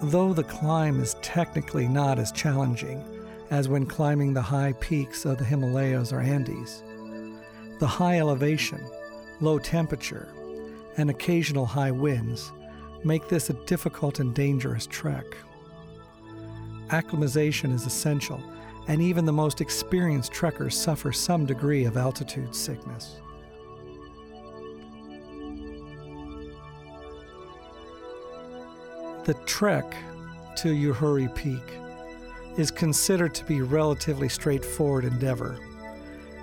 Though 0.00 0.32
the 0.32 0.44
climb 0.44 1.00
is 1.00 1.16
technically 1.22 1.88
not 1.88 2.20
as 2.20 2.30
challenging 2.30 3.02
as 3.50 3.68
when 3.68 3.84
climbing 3.84 4.32
the 4.32 4.42
high 4.42 4.74
peaks 4.74 5.24
of 5.24 5.38
the 5.38 5.44
Himalayas 5.44 6.12
or 6.12 6.20
Andes, 6.20 6.84
the 7.78 7.86
high 7.86 8.18
elevation, 8.18 8.84
low 9.40 9.58
temperature, 9.58 10.28
and 10.96 11.10
occasional 11.10 11.66
high 11.66 11.90
winds 11.90 12.52
make 13.04 13.28
this 13.28 13.50
a 13.50 13.64
difficult 13.66 14.18
and 14.18 14.34
dangerous 14.34 14.86
trek 14.86 15.24
acclimatization 16.90 17.72
is 17.72 17.86
essential, 17.86 18.42
and 18.86 19.02
even 19.02 19.24
the 19.24 19.32
most 19.32 19.60
experienced 19.60 20.32
trekkers 20.32 20.76
suffer 20.76 21.12
some 21.12 21.44
degree 21.46 21.84
of 21.84 21.96
altitude 21.96 22.54
sickness. 22.54 23.16
The 29.24 29.34
trek 29.44 29.94
to 30.56 30.68
Uhuru 30.68 31.34
Peak 31.34 31.62
is 32.56 32.70
considered 32.70 33.34
to 33.34 33.44
be 33.44 33.58
a 33.58 33.64
relatively 33.64 34.28
straightforward 34.28 35.04
endeavor. 35.04 35.58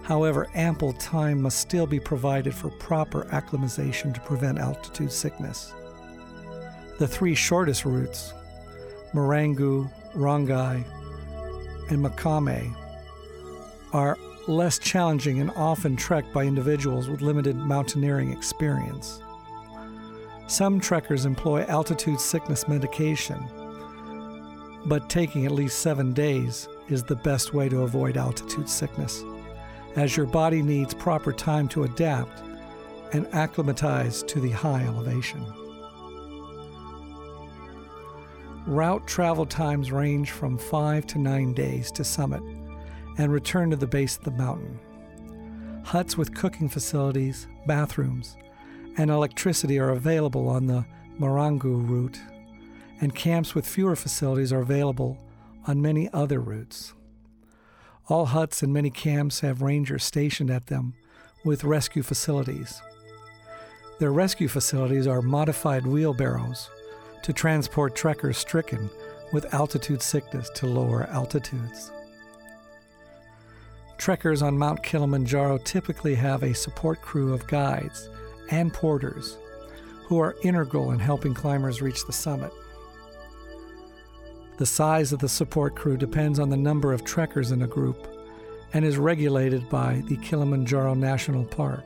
However, 0.06 0.48
ample 0.54 0.94
time 0.94 1.42
must 1.42 1.60
still 1.60 1.88
be 1.88 2.00
provided 2.00 2.54
for 2.54 2.70
proper 2.70 3.28
acclimatization 3.32 4.14
to 4.14 4.20
prevent 4.22 4.60
altitude 4.60 5.12
sickness. 5.12 5.74
The 7.00 7.08
three 7.08 7.34
shortest 7.34 7.86
routes, 7.86 8.32
Marangu, 9.14 9.90
Rongai, 10.14 10.84
and 11.90 12.06
Machame 12.06 12.76
are 13.94 14.16
less 14.48 14.78
challenging 14.78 15.40
and 15.40 15.50
often 15.56 15.96
trekked 15.96 16.32
by 16.32 16.44
individuals 16.44 17.10
with 17.10 17.22
limited 17.22 17.56
mountaineering 17.56 18.32
experience. 18.32 19.24
Some 20.46 20.80
trekkers 20.80 21.26
employ 21.26 21.64
altitude 21.64 22.20
sickness 22.20 22.68
medication, 22.68 23.44
but 24.86 25.10
taking 25.10 25.48
at 25.48 25.52
least 25.52 25.80
seven 25.80 26.14
days 26.14 26.68
is 26.90 27.02
the 27.02 27.16
best 27.16 27.56
way 27.56 27.70
to 27.70 27.82
avoid 27.82 28.18
altitude 28.18 28.70
sickness, 28.70 29.24
as 29.96 30.18
your 30.18 30.26
body 30.26 30.62
needs 30.62 30.94
proper 30.94 31.32
time 31.32 31.68
to 31.70 31.84
adapt 31.84 32.42
and 33.14 33.28
acclimatize 33.34 34.24
to 34.24 34.40
the 34.40 34.52
high 34.52 34.84
elevation. 34.84 35.46
Route 38.66 39.08
travel 39.08 39.46
times 39.46 39.92
range 39.92 40.32
from 40.32 40.58
five 40.58 41.06
to 41.06 41.20
nine 41.20 41.54
days 41.54 41.92
to 41.92 42.04
summit 42.04 42.42
and 43.18 43.32
return 43.32 43.70
to 43.70 43.76
the 43.76 43.88
base 43.88 44.18
of 44.18 44.24
the 44.24 44.32
mountain. 44.32 44.80
Huts 45.86 46.18
with 46.18 46.34
cooking 46.34 46.68
facilities, 46.68 47.48
bathrooms, 47.68 48.36
and 48.98 49.12
electricity 49.12 49.78
are 49.80 49.92
available 49.92 50.50
on 50.50 50.66
the 50.66 50.86
Marangu 51.20 51.88
route, 51.88 52.20
and 53.02 53.14
camps 53.14 53.54
with 53.54 53.68
fewer 53.68 53.96
facilities 53.96 54.52
are 54.52 54.62
available 54.62 55.18
on 55.68 55.82
many 55.82 56.10
other 56.12 56.40
routes. 56.40 56.94
All 58.08 58.28
huts 58.28 58.62
and 58.62 58.72
many 58.72 58.92
camps 58.92 59.40
have 59.40 59.64
rangers 59.64 60.04
stationed 60.04 60.52
at 60.52 60.68
them 60.68 60.94
with 61.44 61.64
rescue 61.64 62.04
facilities. 62.04 62.82
Their 64.00 64.12
rescue 64.12 64.48
facilities 64.48 65.08
are 65.08 65.22
modified 65.22 65.88
wheelbarrows 65.88 66.70
to 67.24 67.34
transport 67.34 67.96
trekkers 67.96 68.38
stricken 68.38 68.90
with 69.34 69.54
altitude 69.54 70.02
sickness 70.02 70.50
to 70.52 70.68
lower 70.68 71.04
altitudes. 71.06 71.92
Trekkers 73.98 74.44
on 74.44 74.58
Mount 74.58 74.84
Kilimanjaro 74.84 75.58
typically 75.60 76.14
have 76.14 76.44
a 76.44 76.54
support 76.54 77.02
crew 77.02 77.34
of 77.34 77.48
guides 77.48 78.10
and 78.52 78.72
porters 78.72 79.38
who 80.04 80.20
are 80.20 80.36
integral 80.44 80.92
in 80.92 81.00
helping 81.00 81.34
climbers 81.34 81.82
reach 81.82 82.06
the 82.06 82.14
summit. 82.14 82.52
The 84.58 84.66
size 84.66 85.12
of 85.12 85.20
the 85.20 85.28
support 85.28 85.76
crew 85.76 85.98
depends 85.98 86.40
on 86.40 86.50
the 86.50 86.56
number 86.56 86.94
of 86.94 87.04
trekkers 87.04 87.52
in 87.52 87.62
a 87.64 87.68
group 87.68 88.08
and 88.74 88.86
is 88.86 88.98
regulated 88.98 89.70
by 89.70 90.02
the 90.08 90.16
Kilimanjaro 90.18 90.94
National 90.94 91.44
Park. 91.44 91.84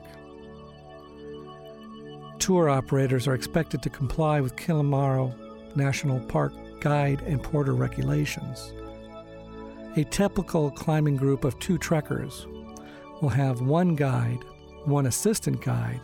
Tour 2.38 2.70
operators 2.70 3.26
are 3.26 3.34
expected 3.34 3.82
to 3.82 3.90
comply 3.90 4.40
with 4.40 4.56
Kilimanjaro 4.56 5.34
National 5.74 6.20
Park 6.20 6.52
guide 6.80 7.22
and 7.22 7.42
porter 7.42 7.74
regulations. 7.74 8.72
A 9.96 10.04
typical 10.04 10.70
climbing 10.70 11.16
group 11.16 11.44
of 11.44 11.58
two 11.58 11.76
trekkers 11.76 12.46
will 13.20 13.28
have 13.28 13.60
one 13.60 13.96
guide, 13.96 14.44
one 14.84 15.06
assistant 15.06 15.60
guide, 15.60 16.00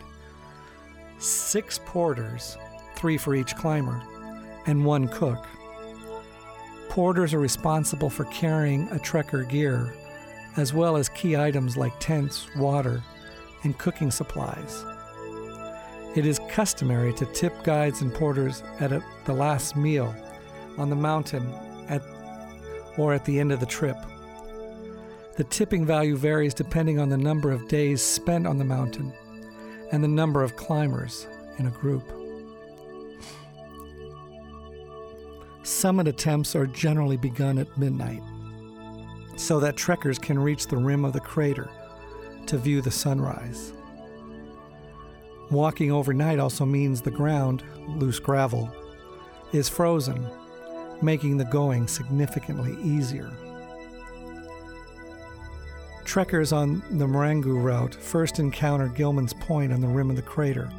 six 1.17 1.79
porters, 1.85 2.57
three 2.95 3.17
for 3.17 3.33
each 3.33 3.55
climber, 3.55 4.01
and 4.65 4.83
one 4.83 5.07
cook. 5.07 5.47
Porters 6.97 7.31
are 7.35 7.39
responsible 7.39 8.09
for 8.09 8.25
carrying 8.25 8.87
a 8.87 8.95
trekker 8.95 9.47
gear, 9.47 9.93
as 10.55 10.73
well 10.73 10.97
as 10.97 11.09
key 11.09 11.37
items 11.37 11.77
like 11.77 11.93
tents, 11.99 12.47
water, 12.55 13.03
and 13.61 13.77
cooking 13.77 14.09
supplies. 14.09 14.83
It 16.15 16.25
is 16.25 16.41
customary 16.49 17.13
to 17.13 17.27
tip 17.27 17.53
guides 17.63 18.01
and 18.01 18.11
porters 18.11 18.63
at 18.79 18.91
a, 18.91 19.03
the 19.25 19.33
last 19.33 19.75
meal 19.75 20.15
on 20.79 20.89
the 20.89 20.95
mountain 20.95 21.47
at, 21.87 22.01
or 22.97 23.13
at 23.13 23.25
the 23.25 23.39
end 23.39 23.51
of 23.51 23.59
the 23.59 23.67
trip. 23.67 23.97
The 25.35 25.43
tipping 25.43 25.85
value 25.85 26.17
varies 26.17 26.55
depending 26.55 26.99
on 26.99 27.09
the 27.09 27.15
number 27.17 27.51
of 27.51 27.67
days 27.67 28.01
spent 28.01 28.47
on 28.47 28.57
the 28.57 28.65
mountain 28.65 29.13
and 29.91 30.03
the 30.03 30.07
number 30.07 30.41
of 30.41 30.55
climbers 30.55 31.27
in 31.59 31.67
a 31.67 31.69
group. 31.69 32.11
Summit 35.77 36.07
attempts 36.07 36.55
are 36.55 36.65
generally 36.65 37.17
begun 37.17 37.59
at 37.59 37.77
midnight 37.77 38.23
so 39.35 39.59
that 39.59 39.75
trekkers 39.75 40.17
can 40.17 40.39
reach 40.39 40.65
the 40.65 40.75
rim 40.75 41.05
of 41.05 41.13
the 41.13 41.19
crater 41.19 41.69
to 42.47 42.57
view 42.57 42.81
the 42.81 42.89
sunrise. 42.89 43.73
Walking 45.51 45.91
overnight 45.91 46.39
also 46.39 46.65
means 46.65 46.99
the 46.99 47.11
ground, 47.11 47.63
loose 47.89 48.17
gravel, 48.17 48.73
is 49.53 49.69
frozen, 49.69 50.27
making 51.03 51.37
the 51.37 51.45
going 51.45 51.87
significantly 51.87 52.75
easier. 52.81 53.31
Trekkers 56.05 56.51
on 56.51 56.81
the 56.89 57.05
Marangu 57.05 57.61
route 57.61 57.93
first 57.93 58.39
encounter 58.39 58.87
Gilman's 58.87 59.35
Point 59.35 59.71
on 59.71 59.81
the 59.81 59.87
rim 59.87 60.09
of 60.09 60.15
the 60.15 60.23
crater, 60.23 60.71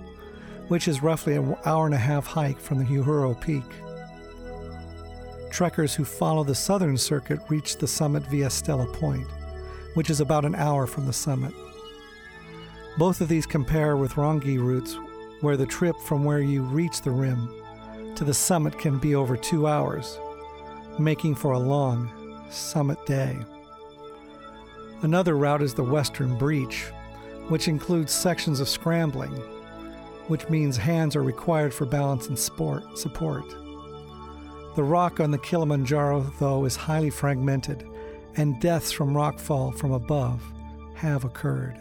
which 0.67 0.89
is 0.89 1.05
roughly 1.05 1.37
an 1.37 1.55
hour 1.67 1.87
and 1.87 1.95
a 1.95 1.99
half 1.99 2.27
hike 2.27 2.59
from 2.59 2.79
the 2.79 2.85
Uhuru 2.85 3.41
Peak. 3.41 3.63
Trekkers 5.51 5.95
who 5.95 6.05
follow 6.05 6.45
the 6.45 6.55
southern 6.55 6.97
circuit 6.97 7.41
reach 7.49 7.77
the 7.77 7.87
summit 7.87 8.23
via 8.27 8.51
Stella 8.51 8.87
Point, 8.87 9.27
which 9.95 10.11
is 10.11 10.21
about 10.21 10.45
an 10.45 10.55
hour 10.55 10.87
from 10.87 11.07
the 11.07 11.13
summit. 11.13 11.53
Both 12.99 13.21
of 13.21 13.29
these 13.29 13.47
compare 13.47 13.97
with 13.97 14.13
Rongai 14.15 14.59
routes, 14.59 14.99
where 15.41 15.57
the 15.57 15.67
trip 15.67 15.97
from 16.01 16.25
where 16.25 16.41
you 16.41 16.63
reach 16.63 17.03
the 17.03 17.11
rim 17.11 17.49
to 18.17 18.25
the 18.25 18.35
summit 18.35 18.77
can 18.79 18.99
be 18.99 19.15
over 19.15 19.37
two 19.37 19.67
hours, 19.67 20.19
making 20.99 21.37
for 21.37 21.53
a 21.53 21.59
long 21.59 22.11
summit 22.51 22.99
day. 23.07 23.37
Another 25.03 25.37
route 25.37 25.63
is 25.63 25.75
the 25.75 25.85
Western 25.85 26.37
Breach, 26.37 26.87
which 27.49 27.69
includes 27.69 28.13
sections 28.13 28.59
of 28.59 28.69
scrambling, 28.69 29.33
which 30.27 30.49
means 30.49 30.77
hands 30.77 31.15
are 31.15 31.23
required 31.23 31.73
for 31.73 31.87
balance 31.87 32.27
and 32.27 32.39
sport, 32.39 32.99
support. 32.99 33.45
The 34.79 34.85
rock 34.85 35.19
on 35.19 35.33
the 35.33 35.39
Kilimanjaro, 35.39 36.21
though, 36.39 36.65
is 36.65 36.77
highly 36.77 37.11
fragmented, 37.11 37.85
and 38.37 38.61
deaths 38.61 38.93
from 38.93 39.13
rockfall 39.13 39.77
from 39.77 39.91
above 39.91 40.41
have 40.95 41.25
occurred. 41.25 41.77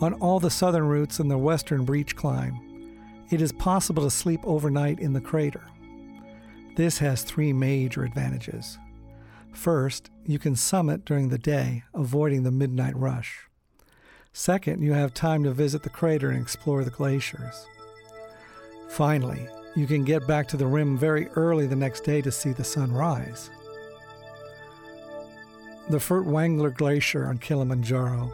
On 0.00 0.14
all 0.14 0.40
the 0.40 0.50
southern 0.50 0.88
routes 0.88 1.20
and 1.20 1.30
the 1.30 1.38
western 1.38 1.84
breach 1.84 2.16
climb, 2.16 2.58
it 3.30 3.40
is 3.40 3.52
possible 3.52 4.02
to 4.02 4.10
sleep 4.10 4.40
overnight 4.42 4.98
in 4.98 5.12
the 5.12 5.20
crater. 5.20 5.62
This 6.74 6.98
has 6.98 7.22
three 7.22 7.52
major 7.52 8.02
advantages. 8.02 8.76
First, 9.52 10.10
you 10.26 10.40
can 10.40 10.56
summit 10.56 11.04
during 11.04 11.28
the 11.28 11.38
day, 11.38 11.84
avoiding 11.94 12.42
the 12.42 12.50
midnight 12.50 12.96
rush. 12.96 13.42
Second, 14.32 14.82
you 14.82 14.92
have 14.92 15.14
time 15.14 15.44
to 15.44 15.52
visit 15.52 15.84
the 15.84 15.88
crater 15.88 16.30
and 16.30 16.42
explore 16.42 16.82
the 16.82 16.90
glaciers. 16.90 17.64
Finally, 18.88 19.46
you 19.76 19.86
can 19.86 20.04
get 20.04 20.26
back 20.26 20.48
to 20.48 20.56
the 20.56 20.66
rim 20.66 20.96
very 20.96 21.28
early 21.28 21.66
the 21.66 21.76
next 21.76 22.00
day 22.04 22.20
to 22.22 22.32
see 22.32 22.52
the 22.52 22.64
sun 22.64 22.92
rise. 22.92 23.50
The 25.88 25.98
Furtwängler 25.98 26.74
Glacier 26.74 27.26
on 27.26 27.38
Kilimanjaro 27.38 28.32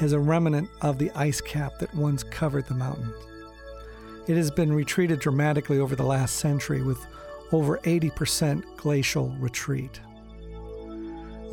is 0.00 0.12
a 0.12 0.18
remnant 0.18 0.68
of 0.80 0.98
the 0.98 1.10
ice 1.12 1.40
cap 1.40 1.78
that 1.78 1.94
once 1.94 2.22
covered 2.22 2.66
the 2.66 2.74
mountain. 2.74 3.12
It 4.26 4.36
has 4.36 4.50
been 4.50 4.72
retreated 4.72 5.20
dramatically 5.20 5.78
over 5.78 5.94
the 5.94 6.02
last 6.04 6.36
century 6.36 6.82
with 6.82 7.04
over 7.52 7.78
80% 7.78 8.64
glacial 8.76 9.28
retreat. 9.38 10.00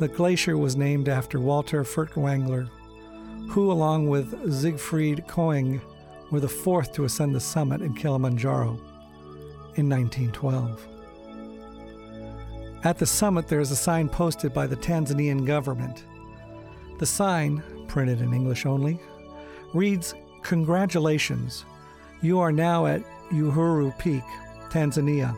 The 0.00 0.08
glacier 0.08 0.56
was 0.56 0.76
named 0.76 1.08
after 1.08 1.38
Walter 1.38 1.84
Furtwängler, 1.84 2.68
who, 3.50 3.70
along 3.70 4.08
with 4.08 4.50
Siegfried 4.50 5.26
König, 5.28 5.80
were 6.30 6.40
the 6.40 6.48
fourth 6.48 6.92
to 6.94 7.04
ascend 7.04 7.34
the 7.34 7.40
summit 7.40 7.82
in 7.82 7.94
Kilimanjaro 7.94 8.80
in 9.76 9.88
1912. 9.88 10.86
At 12.82 12.98
the 12.98 13.06
summit, 13.06 13.46
there 13.46 13.60
is 13.60 13.70
a 13.70 13.76
sign 13.76 14.08
posted 14.08 14.54
by 14.54 14.66
the 14.66 14.76
Tanzanian 14.76 15.46
government. 15.46 16.04
The 16.98 17.06
sign, 17.06 17.62
printed 17.88 18.22
in 18.22 18.32
English 18.32 18.64
only, 18.64 18.98
reads 19.74 20.14
Congratulations, 20.42 21.64
you 22.22 22.40
are 22.40 22.52
now 22.52 22.86
at 22.86 23.02
Uhuru 23.30 23.96
Peak, 23.98 24.22
Tanzania, 24.70 25.36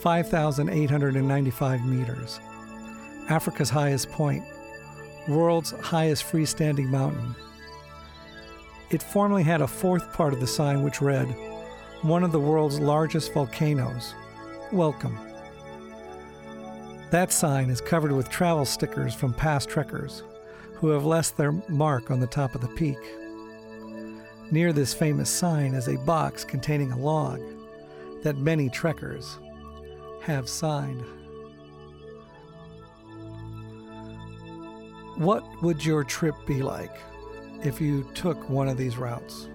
5,895 0.00 1.86
meters. 1.86 2.40
Africa's 3.28 3.70
highest 3.70 4.10
point, 4.10 4.44
world's 5.28 5.70
highest 5.80 6.24
freestanding 6.24 6.88
mountain. 6.88 7.34
It 8.90 9.02
formerly 9.02 9.42
had 9.42 9.62
a 9.62 9.66
fourth 9.66 10.12
part 10.12 10.32
of 10.32 10.40
the 10.40 10.46
sign 10.46 10.82
which 10.82 11.00
read, 11.00 11.28
One 12.06 12.22
of 12.22 12.30
the 12.30 12.38
world's 12.38 12.78
largest 12.78 13.32
volcanoes. 13.32 14.14
Welcome. 14.70 15.18
That 17.10 17.32
sign 17.32 17.68
is 17.68 17.80
covered 17.80 18.12
with 18.12 18.30
travel 18.30 18.64
stickers 18.64 19.12
from 19.12 19.34
past 19.34 19.68
trekkers 19.68 20.22
who 20.74 20.90
have 20.90 21.04
left 21.04 21.36
their 21.36 21.50
mark 21.68 22.12
on 22.12 22.20
the 22.20 22.28
top 22.28 22.54
of 22.54 22.60
the 22.60 22.68
peak. 22.68 22.96
Near 24.52 24.72
this 24.72 24.94
famous 24.94 25.28
sign 25.28 25.74
is 25.74 25.88
a 25.88 25.98
box 25.98 26.44
containing 26.44 26.92
a 26.92 26.96
log 26.96 27.40
that 28.22 28.38
many 28.38 28.68
trekkers 28.68 29.40
have 30.22 30.48
signed. 30.48 31.02
What 35.16 35.42
would 35.60 35.84
your 35.84 36.04
trip 36.04 36.36
be 36.46 36.62
like 36.62 36.96
if 37.64 37.80
you 37.80 38.08
took 38.14 38.48
one 38.48 38.68
of 38.68 38.76
these 38.76 38.96
routes? 38.96 39.48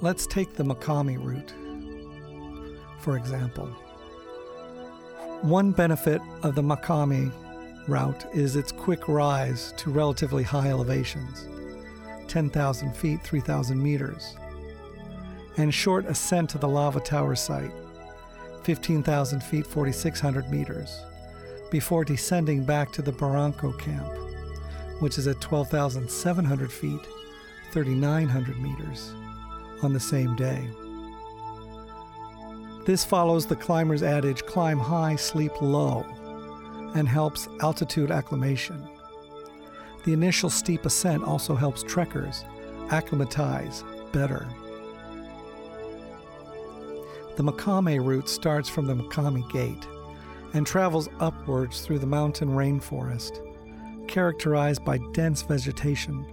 Let's 0.00 0.26
take 0.26 0.54
the 0.54 0.64
Machame 0.64 1.22
route, 1.22 1.52
for 3.00 3.16
example. 3.16 3.66
One 5.42 5.72
benefit 5.72 6.20
of 6.42 6.54
the 6.54 6.62
Machame 6.62 7.32
route 7.88 8.26
is 8.34 8.54
its 8.54 8.70
quick 8.70 9.08
rise 9.08 9.72
to 9.78 9.90
relatively 9.90 10.42
high 10.42 10.68
elevations 10.68 11.48
10,000 12.28 12.94
feet, 12.94 13.22
3,000 13.24 13.82
meters, 13.82 14.36
and 15.56 15.72
short 15.74 16.04
ascent 16.04 16.50
to 16.50 16.58
the 16.58 16.68
lava 16.68 17.00
tower 17.00 17.34
site 17.34 17.72
15,000 18.62 19.42
feet, 19.42 19.66
4,600 19.66 20.50
meters, 20.50 21.00
before 21.70 22.04
descending 22.04 22.64
back 22.64 22.92
to 22.92 23.02
the 23.02 23.12
Barranco 23.12 23.76
camp 23.78 24.12
which 25.00 25.18
is 25.18 25.26
at 25.26 25.40
12,700 25.40 26.72
feet, 26.72 27.00
3,900 27.70 28.60
meters, 28.60 29.12
on 29.82 29.92
the 29.92 30.00
same 30.00 30.36
day. 30.36 30.68
This 32.86 33.04
follows 33.04 33.46
the 33.46 33.56
climber's 33.56 34.02
adage 34.02 34.44
climb 34.46 34.78
high, 34.78 35.16
sleep 35.16 35.52
low, 35.60 36.06
and 36.94 37.08
helps 37.08 37.48
altitude 37.60 38.10
acclimation. 38.10 38.88
The 40.04 40.12
initial 40.12 40.48
steep 40.48 40.86
ascent 40.86 41.22
also 41.22 41.54
helps 41.54 41.82
trekkers 41.82 42.44
acclimatize 42.90 43.84
better. 44.12 44.48
The 47.36 47.44
Machame 47.44 48.04
route 48.04 48.28
starts 48.28 48.68
from 48.68 48.86
the 48.86 48.94
Machame 48.94 49.48
Gate 49.52 49.86
and 50.54 50.66
travels 50.66 51.08
upwards 51.20 51.82
through 51.82 51.98
the 51.98 52.06
mountain 52.06 52.48
rainforest 52.48 53.44
characterized 54.08 54.84
by 54.84 54.98
dense 55.12 55.42
vegetation, 55.42 56.26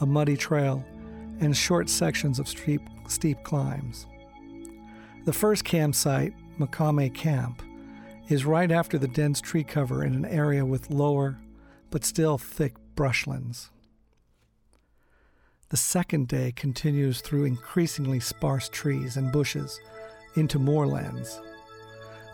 a 0.00 0.06
muddy 0.06 0.36
trail, 0.36 0.84
and 1.40 1.56
short 1.56 1.88
sections 1.88 2.38
of 2.38 2.48
steep, 2.48 2.82
steep 3.08 3.42
climbs. 3.42 4.06
The 5.24 5.32
first 5.32 5.64
campsite, 5.64 6.32
Machame 6.58 7.12
Camp, 7.12 7.62
is 8.28 8.44
right 8.44 8.70
after 8.70 8.98
the 8.98 9.08
dense 9.08 9.40
tree 9.40 9.64
cover 9.64 10.04
in 10.04 10.14
an 10.14 10.24
area 10.24 10.64
with 10.64 10.90
lower 10.90 11.38
but 11.90 12.04
still 12.04 12.38
thick 12.38 12.74
brushlands. 12.94 13.70
The 15.68 15.76
second 15.76 16.28
day 16.28 16.52
continues 16.52 17.20
through 17.20 17.44
increasingly 17.44 18.20
sparse 18.20 18.68
trees 18.68 19.16
and 19.16 19.32
bushes 19.32 19.80
into 20.36 20.58
moorlands. 20.58 21.40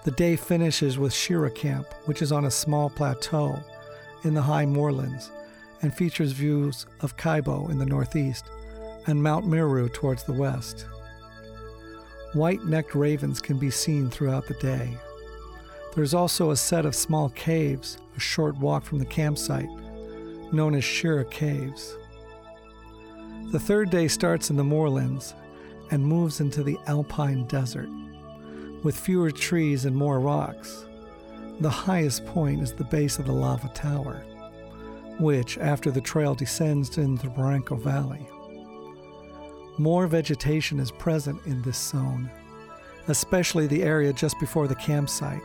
The 0.05 0.11
day 0.11 0.37
finishes 0.37 0.99
with 0.99 1.15
Shira 1.15 1.51
Camp, 1.51 1.87
which 2.07 2.23
is 2.23 2.33
on 2.33 2.45
a 2.45 2.51
small 2.51 2.91
plateau 2.91 3.59
in 4.25 4.35
the 4.35 4.43
high 4.43 4.67
moorlands 4.67 5.31
and 5.81 5.95
features 5.95 6.33
views 6.33 6.87
of 7.01 7.17
Kaibo 7.17 7.71
in 7.71 7.79
the 7.79 7.87
northeast 7.87 8.47
and 9.07 9.23
Mount 9.23 9.47
Meru 9.47 9.89
towards 9.89 10.25
the 10.25 10.33
west. 10.33 10.87
White 12.35 12.65
necked 12.65 12.95
ravens 12.95 13.41
can 13.41 13.59
be 13.59 13.71
seen 13.71 14.09
throughout 14.09 14.47
the 14.47 14.55
day. 14.55 14.97
There's 15.95 16.15
also 16.15 16.51
a 16.51 16.57
set 16.57 16.87
of 16.87 16.95
small 16.95 17.29
caves 17.31 17.99
a 18.17 18.21
short 18.21 18.57
walk 18.57 18.85
from 18.85 18.99
the 18.99 19.05
campsite, 19.05 19.69
known 20.53 20.75
as 20.75 20.85
Shira 20.85 21.25
Caves. 21.25 21.97
The 23.51 23.61
third 23.61 23.91
day 23.91 24.09
starts 24.09 24.51
in 24.51 24.57
the 24.57 24.65
moorlands 24.65 25.35
and 25.91 26.05
moves 26.05 26.41
into 26.41 26.63
the 26.63 26.79
alpine 26.87 27.47
desert, 27.47 27.89
with 28.83 28.99
fewer 28.99 29.31
trees 29.31 29.85
and 29.85 29.95
more 29.95 30.21
rocks. 30.21 30.87
The 31.61 31.71
highest 31.71 32.25
point 32.27 32.63
is 32.63 32.73
the 32.73 32.85
base 32.85 33.19
of 33.19 33.27
the 33.27 33.33
lava 33.33 33.69
tower, 33.69 34.25
which, 35.19 35.59
after 35.59 35.91
the 35.91 36.01
trail 36.01 36.35
descends 36.35 36.97
into 36.99 37.29
the 37.29 37.35
Barranco 37.35 37.79
Valley. 37.79 38.27
More 39.79 40.07
vegetation 40.07 40.79
is 40.79 40.91
present 40.91 41.41
in 41.47 41.63
this 41.63 41.79
zone, 41.79 42.31
especially 43.09 43.67
the 43.67 43.83
area 43.83 44.13
just 44.13 44.39
before 44.39 44.69
the 44.69 44.75
campsite. 44.75 45.43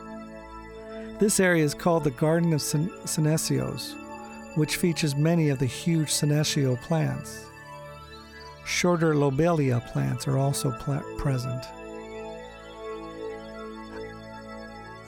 This 1.17 1.39
area 1.39 1.63
is 1.63 1.73
called 1.73 2.03
the 2.03 2.11
Garden 2.11 2.51
of 2.53 2.59
Senecios, 2.59 3.95
which 4.57 4.75
features 4.75 5.15
many 5.15 5.49
of 5.49 5.59
the 5.59 5.65
huge 5.65 6.09
senecio 6.09 6.79
plants. 6.81 7.45
Shorter 8.65 9.15
lobelia 9.15 9.81
plants 9.91 10.27
are 10.27 10.37
also 10.37 10.71
pl- 10.71 11.01
present. 11.17 11.63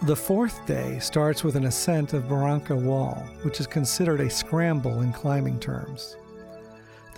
The 0.03 0.15
fourth 0.15 0.65
day 0.65 0.97
starts 0.99 1.43
with 1.43 1.57
an 1.57 1.65
ascent 1.65 2.13
of 2.13 2.23
Barranco 2.23 2.81
Wall, 2.81 3.15
which 3.41 3.59
is 3.59 3.67
considered 3.67 4.21
a 4.21 4.29
scramble 4.29 5.01
in 5.01 5.11
climbing 5.11 5.59
terms. 5.59 6.15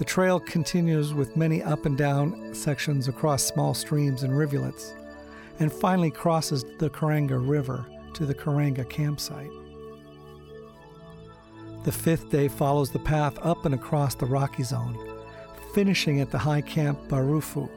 The 0.01 0.05
trail 0.05 0.39
continues 0.39 1.13
with 1.13 1.37
many 1.37 1.61
up 1.61 1.85
and 1.85 1.95
down 1.95 2.55
sections 2.55 3.07
across 3.07 3.43
small 3.43 3.75
streams 3.75 4.23
and 4.23 4.35
rivulets, 4.35 4.95
and 5.59 5.71
finally 5.71 6.09
crosses 6.09 6.65
the 6.79 6.89
Karanga 6.89 7.37
River 7.37 7.85
to 8.15 8.25
the 8.25 8.33
Karanga 8.33 8.89
campsite. 8.89 9.51
The 11.83 11.91
fifth 11.91 12.31
day 12.31 12.47
follows 12.47 12.89
the 12.89 12.97
path 12.97 13.37
up 13.43 13.65
and 13.65 13.75
across 13.75 14.15
the 14.15 14.25
rocky 14.25 14.63
zone, 14.63 14.97
finishing 15.71 16.19
at 16.19 16.31
the 16.31 16.39
high 16.39 16.61
camp 16.61 16.99
Barafu. 17.07 17.69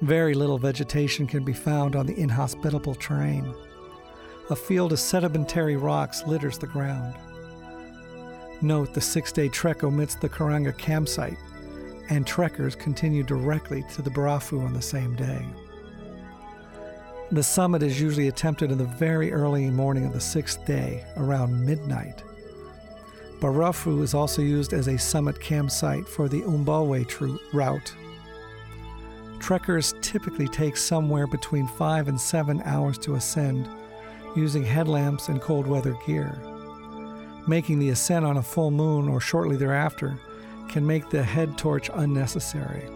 Very 0.00 0.34
little 0.34 0.58
vegetation 0.58 1.28
can 1.28 1.44
be 1.44 1.52
found 1.52 1.94
on 1.94 2.06
the 2.06 2.18
inhospitable 2.18 2.96
terrain. 2.96 3.54
A 4.50 4.56
field 4.56 4.92
of 4.92 4.98
sedimentary 4.98 5.76
rocks 5.76 6.24
litters 6.26 6.58
the 6.58 6.66
ground. 6.66 7.14
Note 8.64 8.94
the 8.94 9.00
six 9.02 9.30
day 9.30 9.50
trek 9.50 9.84
omits 9.84 10.14
the 10.14 10.26
Karanga 10.26 10.74
campsite, 10.78 11.36
and 12.08 12.26
trekkers 12.26 12.74
continue 12.74 13.22
directly 13.22 13.84
to 13.92 14.00
the 14.00 14.08
Barafu 14.08 14.58
on 14.64 14.72
the 14.72 14.80
same 14.80 15.14
day. 15.16 15.44
The 17.30 17.42
summit 17.42 17.82
is 17.82 18.00
usually 18.00 18.28
attempted 18.28 18.72
in 18.72 18.78
the 18.78 18.84
very 18.84 19.30
early 19.34 19.68
morning 19.68 20.06
of 20.06 20.14
the 20.14 20.20
sixth 20.20 20.64
day, 20.64 21.04
around 21.18 21.62
midnight. 21.62 22.22
Barafu 23.38 24.02
is 24.02 24.14
also 24.14 24.40
used 24.40 24.72
as 24.72 24.88
a 24.88 24.98
summit 24.98 25.38
campsite 25.42 26.08
for 26.08 26.26
the 26.26 26.40
Umbwe 26.40 27.38
route. 27.52 27.92
Trekkers 29.40 29.92
typically 30.00 30.48
take 30.48 30.78
somewhere 30.78 31.26
between 31.26 31.68
five 31.68 32.08
and 32.08 32.18
seven 32.18 32.62
hours 32.64 32.96
to 33.00 33.16
ascend 33.16 33.68
using 34.34 34.64
headlamps 34.64 35.28
and 35.28 35.42
cold 35.42 35.66
weather 35.66 35.94
gear. 36.06 36.40
Making 37.46 37.78
the 37.78 37.90
ascent 37.90 38.24
on 38.24 38.38
a 38.38 38.42
full 38.42 38.70
moon 38.70 39.06
or 39.08 39.20
shortly 39.20 39.56
thereafter 39.56 40.18
can 40.68 40.86
make 40.86 41.10
the 41.10 41.22
head 41.22 41.58
torch 41.58 41.90
unnecessary. 41.92 42.88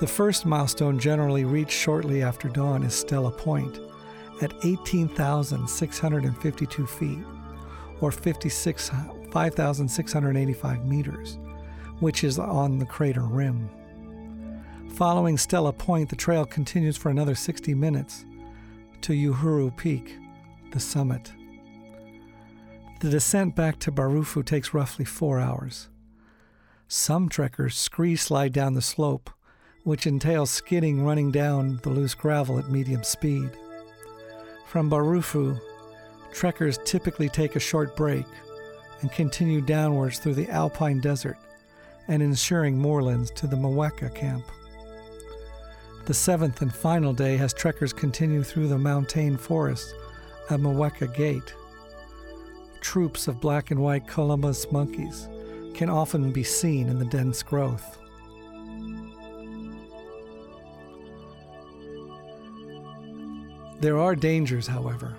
The 0.00 0.06
first 0.06 0.46
milestone 0.46 0.98
generally 0.98 1.44
reached 1.44 1.72
shortly 1.72 2.22
after 2.22 2.48
dawn 2.48 2.82
is 2.82 2.94
Stella 2.94 3.30
Point 3.30 3.78
at 4.42 4.52
18,652 4.64 6.86
feet, 6.86 7.18
or 8.00 8.10
5,685 8.12 10.86
meters, 10.86 11.38
which 12.00 12.24
is 12.24 12.38
on 12.38 12.78
the 12.78 12.84
crater 12.84 13.22
rim. 13.22 13.70
Following 14.94 15.38
Stella 15.38 15.72
Point, 15.72 16.10
the 16.10 16.16
trail 16.16 16.44
continues 16.44 16.98
for 16.98 17.08
another 17.10 17.34
60 17.34 17.74
minutes 17.74 18.24
to 19.02 19.12
Uhuru 19.12 19.76
Peak, 19.76 20.16
the 20.72 20.80
summit. 20.80 21.32
The 23.00 23.10
descent 23.10 23.54
back 23.54 23.78
to 23.80 23.92
Barafu 23.92 24.42
takes 24.42 24.72
roughly 24.72 25.04
four 25.04 25.38
hours. 25.38 25.88
Some 26.88 27.28
trekkers 27.28 27.76
scree 27.76 28.16
slide 28.16 28.54
down 28.54 28.72
the 28.72 28.80
slope, 28.80 29.28
which 29.84 30.06
entails 30.06 30.50
skidding 30.50 31.04
running 31.04 31.30
down 31.30 31.78
the 31.82 31.90
loose 31.90 32.14
gravel 32.14 32.58
at 32.58 32.70
medium 32.70 33.02
speed. 33.02 33.50
From 34.66 34.90
Barafu, 34.90 35.60
trekkers 36.32 36.78
typically 36.86 37.28
take 37.28 37.54
a 37.54 37.60
short 37.60 37.94
break 37.96 38.24
and 39.02 39.12
continue 39.12 39.60
downwards 39.60 40.18
through 40.18 40.34
the 40.34 40.48
alpine 40.48 41.00
desert 41.00 41.36
and 42.08 42.22
ensuring 42.22 42.78
moorlands 42.78 43.30
to 43.32 43.46
the 43.46 43.56
Mweka 43.56 44.14
camp. 44.14 44.44
The 46.06 46.14
seventh 46.14 46.62
and 46.62 46.74
final 46.74 47.12
day 47.12 47.36
has 47.36 47.52
trekkers 47.52 47.92
continue 47.92 48.42
through 48.42 48.68
the 48.68 48.78
montane 48.78 49.36
forest 49.36 49.94
at 50.48 50.60
Mweka 50.60 51.14
Gate. 51.14 51.52
Troops 52.80 53.28
of 53.28 53.40
black 53.40 53.70
and 53.70 53.80
white 53.80 54.06
colobus 54.06 54.70
monkeys 54.70 55.28
can 55.74 55.90
often 55.90 56.32
be 56.32 56.42
seen 56.42 56.88
in 56.88 56.98
the 56.98 57.04
dense 57.04 57.42
growth. 57.42 57.98
There 63.80 63.98
are 63.98 64.16
dangers, 64.16 64.66
however. 64.66 65.16